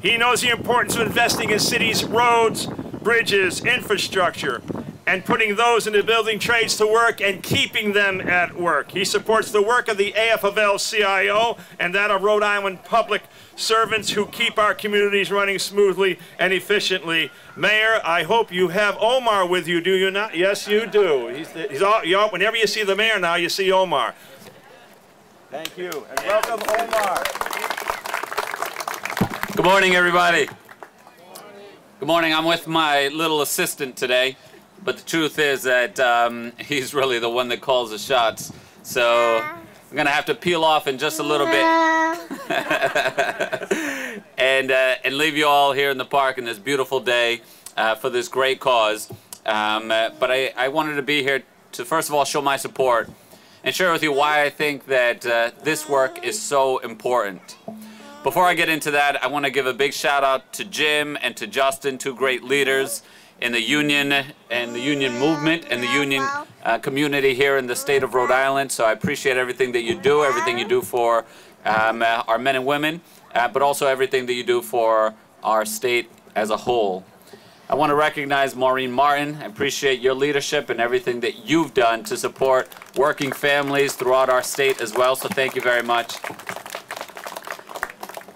He 0.00 0.16
knows 0.16 0.40
the 0.40 0.48
importance 0.48 0.96
of 0.96 1.06
investing 1.06 1.50
in 1.50 1.58
cities' 1.58 2.02
roads, 2.02 2.64
bridges, 2.64 3.62
infrastructure, 3.62 4.62
and 5.10 5.24
putting 5.24 5.56
those 5.56 5.88
in 5.88 5.92
the 5.92 6.04
building 6.04 6.38
trades 6.38 6.76
to 6.76 6.86
work 6.86 7.20
and 7.20 7.42
keeping 7.42 7.92
them 7.92 8.20
at 8.20 8.56
work. 8.56 8.92
He 8.92 9.04
supports 9.04 9.50
the 9.50 9.60
work 9.60 9.88
of 9.88 9.96
the 9.98 10.12
AFL-CIO 10.12 11.56
and 11.80 11.92
that 11.96 12.12
of 12.12 12.22
Rhode 12.22 12.44
Island 12.44 12.84
public 12.84 13.22
servants 13.56 14.10
who 14.10 14.26
keep 14.26 14.56
our 14.56 14.72
communities 14.72 15.32
running 15.32 15.58
smoothly 15.58 16.20
and 16.38 16.52
efficiently. 16.52 17.32
Mayor, 17.56 18.00
I 18.04 18.22
hope 18.22 18.52
you 18.52 18.68
have 18.68 18.96
Omar 19.00 19.48
with 19.48 19.66
you, 19.66 19.80
do 19.80 19.92
you 19.92 20.12
not? 20.12 20.36
Yes, 20.36 20.68
you 20.68 20.86
do. 20.86 21.26
He's, 21.26 21.50
he's 21.50 21.82
all, 21.82 22.04
you 22.04 22.16
all, 22.16 22.30
whenever 22.30 22.56
you 22.56 22.68
see 22.68 22.84
the 22.84 22.94
mayor 22.94 23.18
now, 23.18 23.34
you 23.34 23.48
see 23.48 23.72
Omar. 23.72 24.14
Thank 25.50 25.76
you, 25.76 25.90
and 25.90 26.20
welcome 26.20 26.60
Omar. 26.68 27.24
Good 29.56 29.64
morning, 29.64 29.96
everybody. 29.96 30.48
Good 31.98 32.06
morning. 32.06 32.32
I'm 32.32 32.44
with 32.44 32.68
my 32.68 33.08
little 33.08 33.42
assistant 33.42 33.96
today, 33.96 34.36
but 34.84 34.96
the 34.96 35.04
truth 35.04 35.38
is 35.38 35.62
that 35.64 35.98
um, 36.00 36.52
he's 36.58 36.94
really 36.94 37.18
the 37.18 37.30
one 37.30 37.48
that 37.48 37.60
calls 37.60 37.90
the 37.90 37.98
shots. 37.98 38.52
So 38.82 39.44
I'm 39.44 39.96
gonna 39.96 40.10
have 40.10 40.26
to 40.26 40.34
peel 40.34 40.64
off 40.64 40.86
in 40.86 40.98
just 40.98 41.20
a 41.20 41.22
little 41.22 41.46
bit, 41.46 41.56
and 44.38 44.70
uh, 44.70 44.94
and 45.04 45.18
leave 45.18 45.36
you 45.36 45.46
all 45.46 45.72
here 45.72 45.90
in 45.90 45.98
the 45.98 46.04
park 46.04 46.38
in 46.38 46.44
this 46.44 46.58
beautiful 46.58 47.00
day 47.00 47.42
uh, 47.76 47.94
for 47.94 48.08
this 48.08 48.28
great 48.28 48.60
cause. 48.60 49.10
Um, 49.44 49.90
uh, 49.90 50.10
but 50.18 50.30
I, 50.30 50.52
I 50.56 50.68
wanted 50.68 50.96
to 50.96 51.02
be 51.02 51.22
here 51.22 51.42
to 51.72 51.84
first 51.84 52.08
of 52.08 52.14
all 52.14 52.24
show 52.24 52.40
my 52.40 52.56
support 52.56 53.10
and 53.64 53.74
share 53.74 53.92
with 53.92 54.02
you 54.02 54.12
why 54.12 54.42
I 54.42 54.50
think 54.50 54.86
that 54.86 55.26
uh, 55.26 55.50
this 55.62 55.88
work 55.88 56.24
is 56.24 56.40
so 56.40 56.78
important. 56.78 57.56
Before 58.22 58.44
I 58.44 58.54
get 58.54 58.68
into 58.68 58.90
that, 58.92 59.22
I 59.22 59.28
want 59.28 59.46
to 59.46 59.50
give 59.50 59.66
a 59.66 59.72
big 59.72 59.94
shout 59.94 60.24
out 60.24 60.52
to 60.54 60.64
Jim 60.64 61.16
and 61.22 61.36
to 61.38 61.46
Justin, 61.46 61.98
two 61.98 62.14
great 62.14 62.42
leaders 62.42 63.02
in 63.40 63.52
the 63.52 63.60
union 63.60 64.12
and 64.50 64.74
the 64.74 64.80
union 64.80 65.18
movement 65.18 65.66
and 65.70 65.82
the 65.82 65.88
union 65.88 66.26
uh, 66.64 66.78
community 66.78 67.34
here 67.34 67.56
in 67.56 67.66
the 67.66 67.76
state 67.76 68.02
of 68.02 68.14
Rhode 68.14 68.30
Island. 68.30 68.70
So 68.70 68.84
I 68.84 68.92
appreciate 68.92 69.36
everything 69.36 69.72
that 69.72 69.82
you 69.82 69.94
do, 69.94 70.24
everything 70.24 70.58
you 70.58 70.68
do 70.68 70.82
for 70.82 71.24
um, 71.64 72.02
uh, 72.02 72.22
our 72.28 72.38
men 72.38 72.56
and 72.56 72.66
women, 72.66 73.00
uh, 73.34 73.48
but 73.48 73.62
also 73.62 73.86
everything 73.86 74.26
that 74.26 74.34
you 74.34 74.44
do 74.44 74.60
for 74.60 75.14
our 75.42 75.64
state 75.64 76.10
as 76.34 76.50
a 76.50 76.56
whole. 76.56 77.04
I 77.68 77.74
want 77.74 77.90
to 77.90 77.94
recognize 77.94 78.56
Maureen 78.56 78.90
Martin. 78.90 79.36
I 79.36 79.44
appreciate 79.44 80.00
your 80.00 80.14
leadership 80.14 80.70
and 80.70 80.80
everything 80.80 81.20
that 81.20 81.48
you've 81.48 81.72
done 81.72 82.02
to 82.04 82.16
support 82.16 82.68
working 82.96 83.30
families 83.30 83.94
throughout 83.94 84.28
our 84.28 84.42
state 84.42 84.80
as 84.80 84.92
well. 84.92 85.14
So 85.14 85.28
thank 85.28 85.54
you 85.54 85.62
very 85.62 85.82
much. 85.82 86.16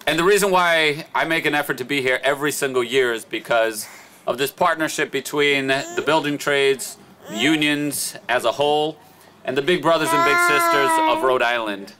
And 0.06 0.18
the 0.18 0.24
reason 0.24 0.50
why 0.50 1.06
I 1.14 1.24
make 1.24 1.46
an 1.46 1.54
effort 1.54 1.78
to 1.78 1.84
be 1.84 2.00
here 2.00 2.20
every 2.22 2.52
single 2.52 2.84
year 2.84 3.12
is 3.12 3.24
because 3.24 3.88
of 4.26 4.38
this 4.38 4.50
partnership 4.50 5.10
between 5.10 5.68
the 5.68 6.02
building 6.04 6.38
trades, 6.38 6.96
unions 7.30 8.16
as 8.28 8.44
a 8.44 8.52
whole, 8.52 8.98
and 9.44 9.56
the 9.56 9.62
big 9.62 9.82
brothers 9.82 10.08
and 10.10 10.24
big 10.24 10.36
sisters 10.48 10.90
of 10.98 11.22
Rhode 11.22 11.42
Island. 11.42 11.92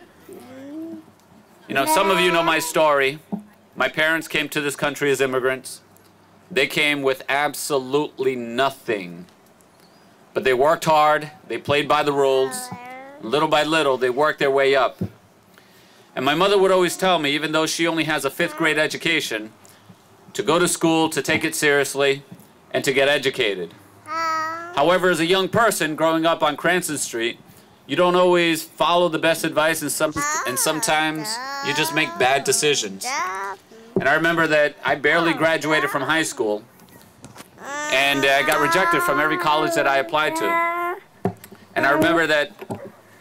You 1.69 1.75
know, 1.75 1.87
some 1.87 2.11
of 2.11 2.21
you 2.21 2.31
know 2.31 2.43
my 2.43 2.59
story. 2.59 3.19
My 3.77 3.89
parents 3.89 4.29
came 4.29 4.49
to 4.51 4.61
this 4.61 4.77
country 4.77 5.11
as 5.11 5.21
immigrants. 5.21 5.81
They 6.51 6.67
came 6.67 7.03
with 7.03 7.23
absolutely 7.29 8.37
nothing. 8.37 9.27
But 10.33 10.45
they 10.45 10.55
worked 10.55 10.85
hard, 10.85 11.31
they 11.49 11.59
played 11.59 11.89
by 11.89 12.03
the 12.03 12.13
rules. 12.13 12.69
Little 13.23 13.49
by 13.49 13.65
little, 13.65 13.97
they 13.97 14.11
worked 14.11 14.39
their 14.39 14.51
way 14.51 14.75
up. 14.75 15.01
And 16.15 16.25
my 16.25 16.35
mother 16.35 16.59
would 16.59 16.71
always 16.71 16.97
tell 16.97 17.19
me, 17.19 17.31
even 17.31 17.53
though 17.53 17.67
she 17.67 17.87
only 17.87 18.05
has 18.05 18.25
a 18.25 18.31
fifth 18.31 18.57
grade 18.57 18.79
education, 18.79 19.53
to 20.35 20.43
go 20.43 20.59
to 20.59 20.69
school, 20.69 21.09
to 21.09 21.23
take 21.23 21.45
it 21.45 21.55
seriously, 21.55 22.23
and 22.73 22.85
to 22.85 22.93
get 22.93 23.09
educated. 23.09 23.73
However, 24.05 25.11
as 25.11 25.21
a 25.21 25.27
young 25.27 25.49
person 25.49 25.95
growing 25.95 26.27
up 26.27 26.43
on 26.43 26.57
Cranston 26.57 26.99
Street, 26.99 27.39
you 27.87 27.97
don't 27.97 28.17
always 28.17 28.63
follow 28.63 29.09
the 29.09 29.19
best 29.19 29.45
advice, 29.45 29.83
and, 29.83 29.93
some, 29.93 30.13
and 30.47 30.59
sometimes 30.59 31.37
you 31.67 31.75
just 31.75 31.95
make 31.95 32.09
bad 32.19 32.45
decisions. 32.45 33.07
And 33.95 34.09
I 34.09 34.15
remember 34.15 34.47
that 34.49 34.77
I 34.85 34.97
barely 34.97 35.33
graduated 35.35 35.91
from 35.91 36.03
high 36.03 36.25
school, 36.25 36.65
and 37.93 38.25
uh, 38.25 38.29
I 38.29 38.43
got 38.45 38.61
rejected 38.61 39.03
from 39.03 39.21
every 39.21 39.39
college 39.39 39.75
that 39.75 39.87
I 39.87 39.99
applied 39.99 40.35
to. 40.37 40.95
And 41.77 41.87
I 41.87 41.93
remember 41.93 42.27
that 42.27 42.53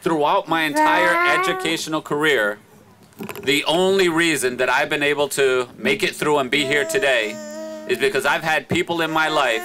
throughout 0.01 0.47
my 0.47 0.63
entire 0.63 1.39
educational 1.39 2.01
career, 2.01 2.57
the 3.43 3.63
only 3.65 4.09
reason 4.09 4.57
that 4.57 4.69
I've 4.69 4.89
been 4.89 5.03
able 5.03 5.27
to 5.29 5.67
make 5.77 6.01
it 6.01 6.15
through 6.15 6.39
and 6.39 6.49
be 6.49 6.65
here 6.65 6.85
today 6.85 7.31
is 7.87 7.99
because 7.99 8.25
I've 8.25 8.43
had 8.43 8.67
people 8.67 9.01
in 9.01 9.11
my 9.11 9.27
life, 9.27 9.61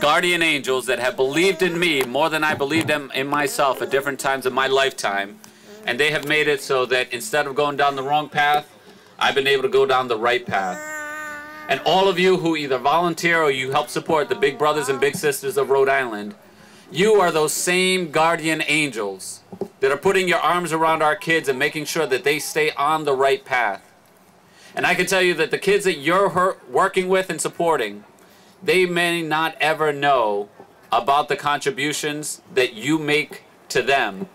guardian 0.00 0.42
angels, 0.42 0.86
that 0.86 0.98
have 0.98 1.16
believed 1.16 1.62
in 1.62 1.78
me 1.78 2.02
more 2.02 2.30
than 2.30 2.42
I 2.42 2.54
believed 2.54 2.88
in, 2.90 3.10
in 3.12 3.26
myself 3.26 3.82
at 3.82 3.90
different 3.90 4.18
times 4.18 4.46
in 4.46 4.52
my 4.52 4.66
lifetime. 4.66 5.38
And 5.86 5.98
they 5.98 6.10
have 6.10 6.26
made 6.26 6.46
it 6.46 6.60
so 6.60 6.86
that 6.86 7.12
instead 7.12 7.46
of 7.46 7.54
going 7.54 7.76
down 7.76 7.96
the 7.96 8.02
wrong 8.02 8.28
path, 8.28 8.72
I've 9.18 9.34
been 9.34 9.46
able 9.46 9.62
to 9.62 9.68
go 9.68 9.84
down 9.84 10.08
the 10.08 10.16
right 10.16 10.46
path. 10.46 10.78
And 11.68 11.80
all 11.84 12.08
of 12.08 12.18
you 12.18 12.38
who 12.38 12.56
either 12.56 12.78
volunteer 12.78 13.42
or 13.42 13.50
you 13.50 13.70
help 13.70 13.88
support 13.88 14.28
the 14.28 14.34
big 14.34 14.58
brothers 14.58 14.88
and 14.88 15.00
big 15.00 15.16
sisters 15.16 15.56
of 15.56 15.70
Rhode 15.70 15.88
Island, 15.88 16.34
you 16.90 17.14
are 17.20 17.30
those 17.30 17.52
same 17.52 18.10
guardian 18.10 18.62
angels 18.66 19.40
that 19.80 19.90
are 19.90 19.96
putting 19.96 20.28
your 20.28 20.38
arms 20.38 20.72
around 20.72 21.02
our 21.02 21.16
kids 21.16 21.48
and 21.48 21.58
making 21.58 21.84
sure 21.84 22.06
that 22.06 22.24
they 22.24 22.38
stay 22.38 22.72
on 22.72 23.04
the 23.04 23.14
right 23.14 23.44
path. 23.44 23.82
And 24.74 24.86
I 24.86 24.94
can 24.94 25.06
tell 25.06 25.22
you 25.22 25.34
that 25.34 25.50
the 25.50 25.58
kids 25.58 25.84
that 25.84 25.98
you're 25.98 26.56
working 26.68 27.08
with 27.08 27.30
and 27.30 27.40
supporting, 27.40 28.04
they 28.62 28.86
may 28.86 29.22
not 29.22 29.56
ever 29.60 29.92
know 29.92 30.48
about 30.92 31.28
the 31.28 31.36
contributions 31.36 32.40
that 32.54 32.74
you 32.74 32.98
make 32.98 33.44
to 33.68 33.82
them. 33.82 34.28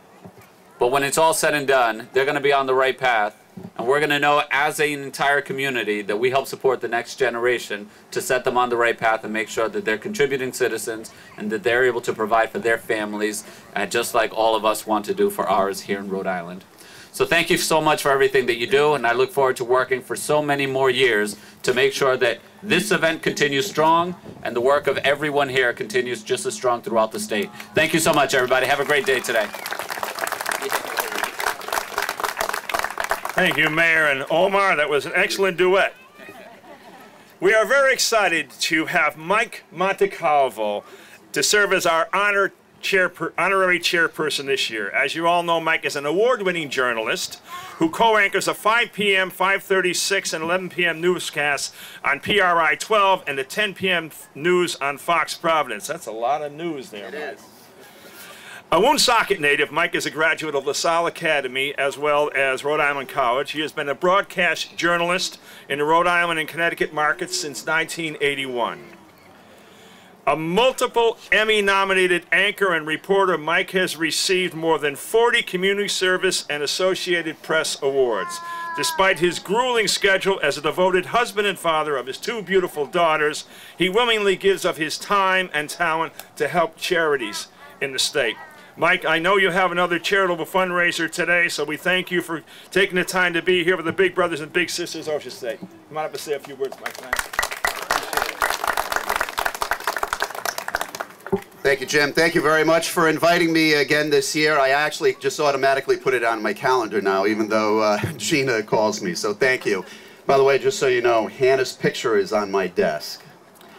But 0.79 0.91
when 0.91 1.03
it's 1.03 1.17
all 1.17 1.33
said 1.33 1.53
and 1.53 1.67
done, 1.67 2.09
they're 2.13 2.25
going 2.25 2.35
to 2.35 2.41
be 2.41 2.53
on 2.53 2.65
the 2.65 2.73
right 2.73 2.97
path. 2.97 3.41
And 3.77 3.87
we're 3.87 3.99
going 3.99 4.09
to 4.09 4.19
know 4.19 4.43
as 4.51 4.79
an 4.79 5.01
entire 5.01 5.41
community 5.41 6.01
that 6.01 6.17
we 6.17 6.29
help 6.29 6.47
support 6.47 6.81
the 6.81 6.87
next 6.87 7.15
generation 7.15 7.89
to 8.11 8.21
set 8.21 8.43
them 8.43 8.57
on 8.57 8.69
the 8.69 8.77
right 8.77 8.97
path 8.97 9.23
and 9.23 9.33
make 9.33 9.49
sure 9.49 9.69
that 9.69 9.85
they're 9.85 9.97
contributing 9.97 10.53
citizens 10.53 11.11
and 11.37 11.51
that 11.51 11.63
they're 11.63 11.85
able 11.85 12.01
to 12.01 12.13
provide 12.13 12.49
for 12.49 12.59
their 12.59 12.77
families, 12.77 13.43
uh, 13.75 13.85
just 13.85 14.13
like 14.13 14.33
all 14.33 14.55
of 14.55 14.65
us 14.65 14.85
want 14.85 15.05
to 15.05 15.13
do 15.13 15.29
for 15.29 15.47
ours 15.47 15.81
here 15.81 15.99
in 15.99 16.09
Rhode 16.09 16.27
Island. 16.27 16.63
So 17.15 17.25
thank 17.25 17.49
you 17.49 17.57
so 17.57 17.79
much 17.79 18.01
for 18.01 18.11
everything 18.11 18.45
that 18.47 18.57
you 18.57 18.67
do, 18.67 18.93
and 18.93 19.07
I 19.07 19.13
look 19.13 19.31
forward 19.31 19.55
to 19.55 19.63
working 19.63 20.01
for 20.01 20.17
so 20.17 20.41
many 20.41 20.65
more 20.65 20.89
years 20.89 21.37
to 21.63 21.73
make 21.73 21.93
sure 21.93 22.17
that 22.17 22.39
this 22.61 22.91
event 22.91 23.21
continues 23.21 23.69
strong 23.69 24.17
and 24.43 24.53
the 24.53 24.59
work 24.59 24.87
of 24.87 24.97
everyone 24.97 25.47
here 25.47 25.71
continues 25.71 26.23
just 26.23 26.45
as 26.45 26.53
strong 26.53 26.81
throughout 26.81 27.13
the 27.13 27.19
state. 27.21 27.49
Thank 27.73 27.93
you 27.93 27.99
so 28.01 28.11
much, 28.11 28.33
everybody. 28.33 28.65
Have 28.65 28.81
a 28.81 28.85
great 28.85 29.05
day 29.05 29.21
today. 29.21 29.47
Thank 33.35 33.57
you, 33.57 33.69
Mayor 33.69 34.07
and 34.07 34.25
Omar. 34.31 34.77
That 34.77 34.89
was 34.89 35.05
an 35.05 35.11
excellent 35.13 35.57
duet. 35.57 35.93
We 37.41 37.53
are 37.53 37.65
very 37.65 37.91
excited 37.91 38.49
to 38.49 38.85
have 38.85 39.17
Mike 39.17 39.65
Montecalvo 39.75 40.85
to 41.33 41.43
serve 41.43 41.73
as 41.73 41.85
our 41.85 42.07
honor 42.13 42.53
chairper, 42.81 43.33
honorary 43.37 43.77
chairperson 43.77 44.45
this 44.45 44.69
year. 44.69 44.89
As 44.89 45.15
you 45.15 45.27
all 45.27 45.43
know, 45.43 45.59
Mike 45.59 45.83
is 45.83 45.97
an 45.97 46.05
award-winning 46.05 46.69
journalist 46.69 47.41
who 47.75 47.89
co-anchors 47.89 48.47
a 48.47 48.53
5 48.53 48.93
p.m., 48.93 49.29
5:36, 49.29 50.33
and 50.33 50.41
11 50.41 50.69
p.m. 50.69 51.01
newscasts 51.01 51.75
on 52.05 52.21
PRI 52.21 52.77
12 52.79 53.25
and 53.27 53.37
the 53.37 53.43
10 53.43 53.73
p.m. 53.73 54.11
news 54.33 54.77
on 54.77 54.97
Fox 54.97 55.35
Providence. 55.35 55.87
That's 55.87 56.07
a 56.07 56.13
lot 56.13 56.41
of 56.41 56.53
news 56.53 56.89
there, 56.89 57.11
Mike. 57.11 57.39
A 58.75 58.81
Woonsocket 58.81 59.39
native, 59.39 59.71
Mike 59.71 59.95
is 59.95 60.05
a 60.05 60.11
graduate 60.11 60.53
of 60.53 60.67
LaSalle 60.67 61.07
Academy 61.07 61.73
as 61.77 61.97
well 61.97 62.29
as 62.35 62.65
Rhode 62.65 62.81
Island 62.81 63.07
College. 63.07 63.51
He 63.51 63.61
has 63.61 63.71
been 63.71 63.87
a 63.87 63.95
broadcast 63.95 64.75
journalist 64.75 65.39
in 65.69 65.79
the 65.79 65.85
Rhode 65.85 66.07
Island 66.07 66.41
and 66.41 66.49
Connecticut 66.49 66.93
markets 66.93 67.39
since 67.39 67.65
1981. 67.65 68.83
A 70.27 70.35
multiple 70.35 71.17
Emmy 71.31 71.61
nominated 71.61 72.25
anchor 72.33 72.73
and 72.73 72.85
reporter, 72.85 73.37
Mike 73.37 73.71
has 73.71 73.95
received 73.95 74.53
more 74.53 74.77
than 74.77 74.97
40 74.97 75.41
community 75.43 75.87
service 75.87 76.45
and 76.49 76.61
Associated 76.61 77.41
Press 77.41 77.81
awards. 77.81 78.41
Despite 78.75 79.19
his 79.19 79.39
grueling 79.39 79.87
schedule 79.87 80.37
as 80.43 80.57
a 80.57 80.61
devoted 80.61 81.05
husband 81.05 81.47
and 81.47 81.57
father 81.57 81.95
of 81.95 82.07
his 82.07 82.17
two 82.17 82.41
beautiful 82.41 82.85
daughters, 82.85 83.45
he 83.77 83.87
willingly 83.87 84.35
gives 84.35 84.65
of 84.65 84.75
his 84.75 84.97
time 84.97 85.49
and 85.53 85.69
talent 85.69 86.11
to 86.35 86.49
help 86.49 86.75
charities 86.75 87.47
in 87.79 87.93
the 87.93 87.99
state. 87.99 88.35
Mike, 88.77 89.05
I 89.05 89.19
know 89.19 89.37
you 89.37 89.51
have 89.51 89.71
another 89.71 89.97
charitable 89.97 90.45
fundraiser 90.45 91.09
today, 91.09 91.47
so 91.47 91.63
we 91.63 91.77
thank 91.77 92.11
you 92.11 92.21
for 92.21 92.43
taking 92.71 92.97
the 92.97 93.05
time 93.05 93.31
to 93.33 93.41
be 93.41 93.63
here 93.63 93.77
with 93.77 93.85
the 93.85 93.93
big 93.93 94.13
brothers 94.13 94.41
and 94.41 94.51
big 94.51 94.69
sisters 94.69 95.07
of 95.07 95.13
Ocean 95.13 95.31
State. 95.31 95.59
Come 95.59 95.97
on 95.97 96.05
up 96.05 96.11
and 96.11 96.19
say 96.19 96.33
a 96.33 96.39
few 96.39 96.55
words, 96.57 96.75
Mike. 96.81 96.93
Thank 101.63 101.79
you, 101.79 101.87
Jim. 101.87 102.11
Thank 102.11 102.35
you 102.35 102.41
very 102.41 102.65
much 102.65 102.89
for 102.89 103.07
inviting 103.07 103.53
me 103.53 103.75
again 103.75 104.09
this 104.09 104.35
year. 104.35 104.59
I 104.59 104.69
actually 104.69 105.15
just 105.21 105.39
automatically 105.39 105.95
put 105.95 106.13
it 106.13 106.25
on 106.25 106.41
my 106.41 106.53
calendar 106.53 107.01
now, 107.01 107.25
even 107.25 107.47
though 107.47 107.79
uh, 107.79 107.97
Gina 108.17 108.61
calls 108.61 109.01
me, 109.01 109.15
so 109.15 109.33
thank 109.33 109.65
you. 109.65 109.85
By 110.27 110.37
the 110.37 110.43
way, 110.43 110.59
just 110.59 110.79
so 110.79 110.87
you 110.87 111.01
know, 111.01 111.27
Hannah's 111.27 111.71
picture 111.71 112.17
is 112.17 112.33
on 112.33 112.51
my 112.51 112.67
desk. 112.67 113.24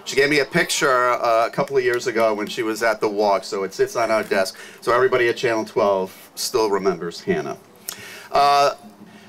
She 0.07 0.17
gave 0.17 0.31
me 0.31 0.39
a 0.39 0.45
picture 0.45 1.11
uh, 1.11 1.47
a 1.47 1.51
couple 1.51 1.77
of 1.77 1.85
years 1.85 2.07
ago 2.07 2.33
when 2.33 2.47
she 2.47 2.63
was 2.63 2.83
at 2.83 3.01
the 3.01 3.09
walk, 3.09 3.45
so 3.45 3.65
it 3.65 3.75
sits 3.75 3.97
on 3.97 4.11
our 4.11 4.23
desk. 4.23 4.57
So 4.81 4.93
everybody 4.95 5.29
at 5.29 5.37
Channel 5.37 5.65
12 5.67 6.31
still 6.37 6.71
remembers 6.71 7.21
Hannah. 7.21 7.59
Uh, 8.33 8.77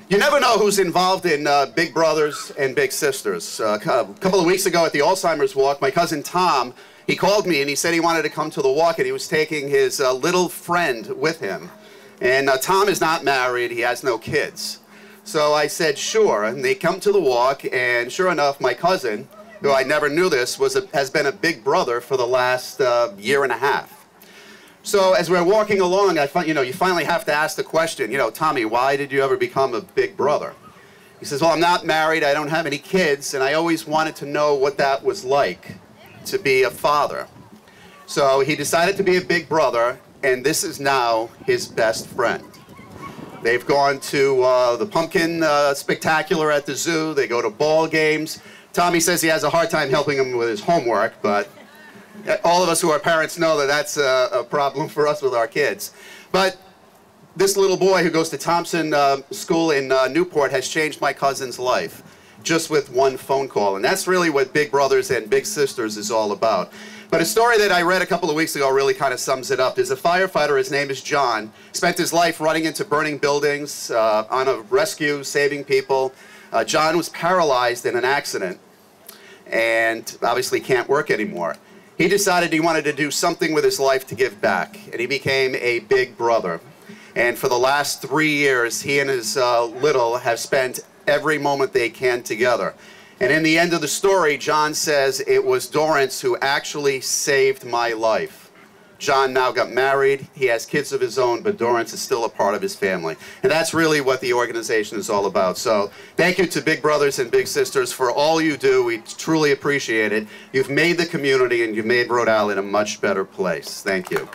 you 0.08 0.16
never 0.16 0.40
know 0.40 0.56
who's 0.56 0.78
involved 0.78 1.26
in 1.26 1.46
uh, 1.46 1.66
Big 1.66 1.92
Brothers 1.92 2.52
and 2.58 2.74
Big 2.74 2.92
Sisters. 2.92 3.60
Uh, 3.60 3.78
a 3.82 4.14
couple 4.20 4.40
of 4.40 4.46
weeks 4.46 4.64
ago 4.66 4.86
at 4.86 4.92
the 4.92 5.00
Alzheimer's 5.00 5.54
walk, 5.54 5.82
my 5.82 5.90
cousin 5.90 6.22
Tom 6.22 6.72
he 7.08 7.16
called 7.16 7.46
me 7.46 7.62
and 7.62 7.70
he 7.70 7.74
said 7.74 7.94
he 7.94 8.00
wanted 8.00 8.22
to 8.22 8.28
come 8.28 8.50
to 8.50 8.60
the 8.60 8.70
walk 8.70 8.98
and 8.98 9.06
he 9.06 9.12
was 9.12 9.26
taking 9.26 9.68
his 9.68 9.98
uh, 9.98 10.12
little 10.12 10.50
friend 10.50 11.06
with 11.16 11.40
him. 11.40 11.70
And 12.20 12.50
uh, 12.50 12.58
Tom 12.58 12.86
is 12.88 13.00
not 13.00 13.24
married, 13.24 13.70
he 13.70 13.80
has 13.80 14.04
no 14.04 14.18
kids. 14.18 14.80
So 15.24 15.54
I 15.54 15.68
said, 15.68 15.96
sure. 15.96 16.44
And 16.44 16.62
they 16.62 16.74
come 16.74 17.00
to 17.00 17.12
the 17.12 17.20
walk, 17.20 17.64
and 17.72 18.12
sure 18.12 18.30
enough, 18.30 18.60
my 18.60 18.74
cousin, 18.74 19.28
who 19.60 19.72
I 19.72 19.82
never 19.82 20.08
knew 20.08 20.28
this, 20.28 20.58
was 20.58 20.76
a, 20.76 20.86
has 20.88 21.10
been 21.10 21.26
a 21.26 21.32
big 21.32 21.64
brother 21.64 22.00
for 22.00 22.16
the 22.16 22.26
last 22.26 22.80
uh, 22.80 23.12
year 23.18 23.42
and 23.42 23.52
a 23.52 23.56
half. 23.56 24.06
So 24.82 25.12
as 25.12 25.28
we're 25.28 25.44
walking 25.44 25.80
along, 25.80 26.18
I 26.18 26.26
find, 26.26 26.48
you 26.48 26.54
know, 26.54 26.62
you 26.62 26.72
finally 26.72 27.04
have 27.04 27.24
to 27.26 27.32
ask 27.32 27.56
the 27.56 27.64
question, 27.64 28.10
you 28.10 28.18
know, 28.18 28.30
Tommy, 28.30 28.64
why 28.64 28.96
did 28.96 29.12
you 29.12 29.22
ever 29.22 29.36
become 29.36 29.74
a 29.74 29.80
big 29.80 30.16
brother? 30.16 30.54
He 31.18 31.24
says, 31.24 31.42
well, 31.42 31.50
I'm 31.50 31.60
not 31.60 31.84
married, 31.84 32.22
I 32.22 32.32
don't 32.32 32.48
have 32.48 32.64
any 32.64 32.78
kids, 32.78 33.34
and 33.34 33.42
I 33.42 33.54
always 33.54 33.86
wanted 33.86 34.16
to 34.16 34.26
know 34.26 34.54
what 34.54 34.78
that 34.78 35.04
was 35.04 35.24
like 35.24 35.74
to 36.26 36.38
be 36.38 36.62
a 36.62 36.70
father. 36.70 37.26
So 38.06 38.40
he 38.40 38.56
decided 38.56 38.96
to 38.96 39.02
be 39.02 39.16
a 39.16 39.20
big 39.20 39.48
brother, 39.48 39.98
and 40.22 40.44
this 40.44 40.64
is 40.64 40.80
now 40.80 41.28
his 41.44 41.66
best 41.66 42.06
friend. 42.06 42.44
They've 43.42 43.64
gone 43.66 44.00
to 44.00 44.42
uh, 44.42 44.76
the 44.76 44.86
pumpkin 44.86 45.42
uh, 45.42 45.74
spectacular 45.74 46.50
at 46.50 46.66
the 46.66 46.74
zoo. 46.74 47.14
They 47.14 47.26
go 47.26 47.42
to 47.42 47.50
ball 47.50 47.86
games. 47.86 48.40
Tommy 48.78 49.00
says 49.00 49.20
he 49.20 49.26
has 49.26 49.42
a 49.42 49.50
hard 49.50 49.70
time 49.70 49.90
helping 49.90 50.18
him 50.18 50.36
with 50.36 50.48
his 50.48 50.60
homework, 50.60 51.20
but 51.20 51.48
all 52.44 52.62
of 52.62 52.68
us 52.68 52.80
who 52.80 52.90
are 52.90 53.00
parents 53.00 53.36
know 53.36 53.58
that 53.58 53.66
that's 53.66 53.96
a, 53.96 54.28
a 54.32 54.44
problem 54.44 54.88
for 54.88 55.08
us 55.08 55.20
with 55.20 55.34
our 55.34 55.48
kids. 55.48 55.92
But 56.30 56.56
this 57.34 57.56
little 57.56 57.76
boy 57.76 58.04
who 58.04 58.10
goes 58.10 58.28
to 58.28 58.38
Thompson 58.38 58.94
uh, 58.94 59.16
School 59.32 59.72
in 59.72 59.90
uh, 59.90 60.06
Newport 60.06 60.52
has 60.52 60.68
changed 60.68 61.00
my 61.00 61.12
cousin's 61.12 61.58
life 61.58 62.04
just 62.44 62.70
with 62.70 62.88
one 62.92 63.16
phone 63.16 63.48
call. 63.48 63.74
And 63.74 63.84
that's 63.84 64.06
really 64.06 64.30
what 64.30 64.52
Big 64.52 64.70
Brothers 64.70 65.10
and 65.10 65.28
Big 65.28 65.44
Sisters 65.44 65.96
is 65.96 66.12
all 66.12 66.30
about. 66.30 66.72
But 67.10 67.20
a 67.20 67.24
story 67.24 67.58
that 67.58 67.72
I 67.72 67.82
read 67.82 68.00
a 68.00 68.06
couple 68.06 68.30
of 68.30 68.36
weeks 68.36 68.54
ago 68.54 68.70
really 68.70 68.94
kind 68.94 69.12
of 69.12 69.18
sums 69.18 69.50
it 69.50 69.58
up. 69.58 69.74
There's 69.74 69.90
a 69.90 69.96
firefighter, 69.96 70.56
his 70.56 70.70
name 70.70 70.88
is 70.88 71.02
John, 71.02 71.52
spent 71.72 71.98
his 71.98 72.12
life 72.12 72.40
running 72.40 72.64
into 72.64 72.84
burning 72.84 73.18
buildings, 73.18 73.90
uh, 73.90 74.24
on 74.30 74.46
a 74.46 74.60
rescue, 74.70 75.24
saving 75.24 75.64
people. 75.64 76.14
Uh, 76.52 76.62
John 76.62 76.96
was 76.96 77.08
paralyzed 77.08 77.84
in 77.84 77.96
an 77.96 78.04
accident 78.04 78.60
and 79.50 80.16
obviously 80.22 80.60
can't 80.60 80.88
work 80.88 81.10
anymore. 81.10 81.56
He 81.96 82.08
decided 82.08 82.52
he 82.52 82.60
wanted 82.60 82.84
to 82.84 82.92
do 82.92 83.10
something 83.10 83.52
with 83.52 83.64
his 83.64 83.80
life 83.80 84.06
to 84.06 84.14
give 84.14 84.40
back, 84.40 84.78
and 84.92 85.00
he 85.00 85.06
became 85.06 85.56
a 85.56 85.80
big 85.80 86.16
brother. 86.16 86.60
And 87.16 87.36
for 87.36 87.48
the 87.48 87.58
last 87.58 88.02
three 88.02 88.32
years, 88.32 88.82
he 88.82 89.00
and 89.00 89.10
his 89.10 89.36
uh, 89.36 89.64
little 89.64 90.18
have 90.18 90.38
spent 90.38 90.80
every 91.08 91.38
moment 91.38 91.72
they 91.72 91.90
can 91.90 92.22
together. 92.22 92.74
And 93.20 93.32
in 93.32 93.42
the 93.42 93.58
end 93.58 93.72
of 93.72 93.80
the 93.80 93.88
story, 93.88 94.38
John 94.38 94.74
says, 94.74 95.20
It 95.26 95.44
was 95.44 95.66
Dorrance 95.66 96.20
who 96.20 96.36
actually 96.38 97.00
saved 97.00 97.64
my 97.64 97.92
life. 97.92 98.47
John 98.98 99.32
now 99.32 99.52
got 99.52 99.70
married. 99.70 100.26
He 100.34 100.46
has 100.46 100.66
kids 100.66 100.92
of 100.92 101.00
his 101.00 101.18
own, 101.18 101.42
but 101.42 101.56
Dorrance 101.56 101.92
is 101.92 102.02
still 102.02 102.24
a 102.24 102.28
part 102.28 102.54
of 102.54 102.62
his 102.62 102.74
family. 102.74 103.16
And 103.42 103.50
that's 103.50 103.72
really 103.72 104.00
what 104.00 104.20
the 104.20 104.32
organization 104.32 104.98
is 104.98 105.08
all 105.08 105.26
about. 105.26 105.56
So 105.56 105.92
thank 106.16 106.38
you 106.38 106.46
to 106.46 106.60
Big 106.60 106.82
Brothers 106.82 107.20
and 107.20 107.30
Big 107.30 107.46
Sisters 107.46 107.92
for 107.92 108.10
all 108.10 108.40
you 108.40 108.56
do. 108.56 108.84
We 108.84 108.98
truly 108.98 109.52
appreciate 109.52 110.12
it. 110.12 110.26
You've 110.52 110.70
made 110.70 110.98
the 110.98 111.06
community 111.06 111.64
and 111.64 111.76
you've 111.76 111.86
made 111.86 112.10
Rhode 112.10 112.28
Island 112.28 112.58
a 112.58 112.62
much 112.62 113.00
better 113.00 113.24
place. 113.24 113.82
Thank 113.82 114.10
you. 114.10 114.28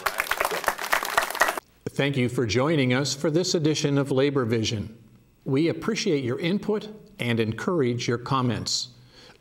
Thank 1.90 2.16
you 2.16 2.30
for 2.30 2.48
joining 2.48 2.94
us 2.94 3.14
for 3.14 3.30
this 3.30 3.54
edition 3.54 3.98
of 3.98 4.12
Labor 4.12 4.46
Vision. 4.46 4.98
We 5.44 5.68
appreciate 5.68 6.24
your 6.24 6.40
input 6.40 6.88
and 7.20 7.40
encourage 7.40 8.08
your 8.08 8.18
comments. 8.18 8.90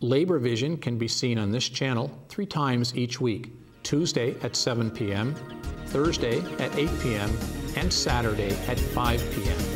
Labor 0.00 0.40
Vision 0.40 0.76
can 0.76 0.98
be 0.98 1.06
seen 1.06 1.38
on 1.38 1.52
this 1.52 1.68
channel 1.68 2.10
three 2.28 2.44
times 2.44 2.94
each 2.96 3.20
week 3.20 3.52
Tuesday 3.92 4.34
at 4.40 4.56
7 4.56 4.90
p.m., 4.90 5.34
Thursday 5.88 6.40
at 6.58 6.74
8 6.78 6.88
p.m., 7.02 7.30
and 7.76 7.92
Saturday 7.92 8.56
at 8.66 8.80
5 8.80 9.34
p.m. 9.34 9.71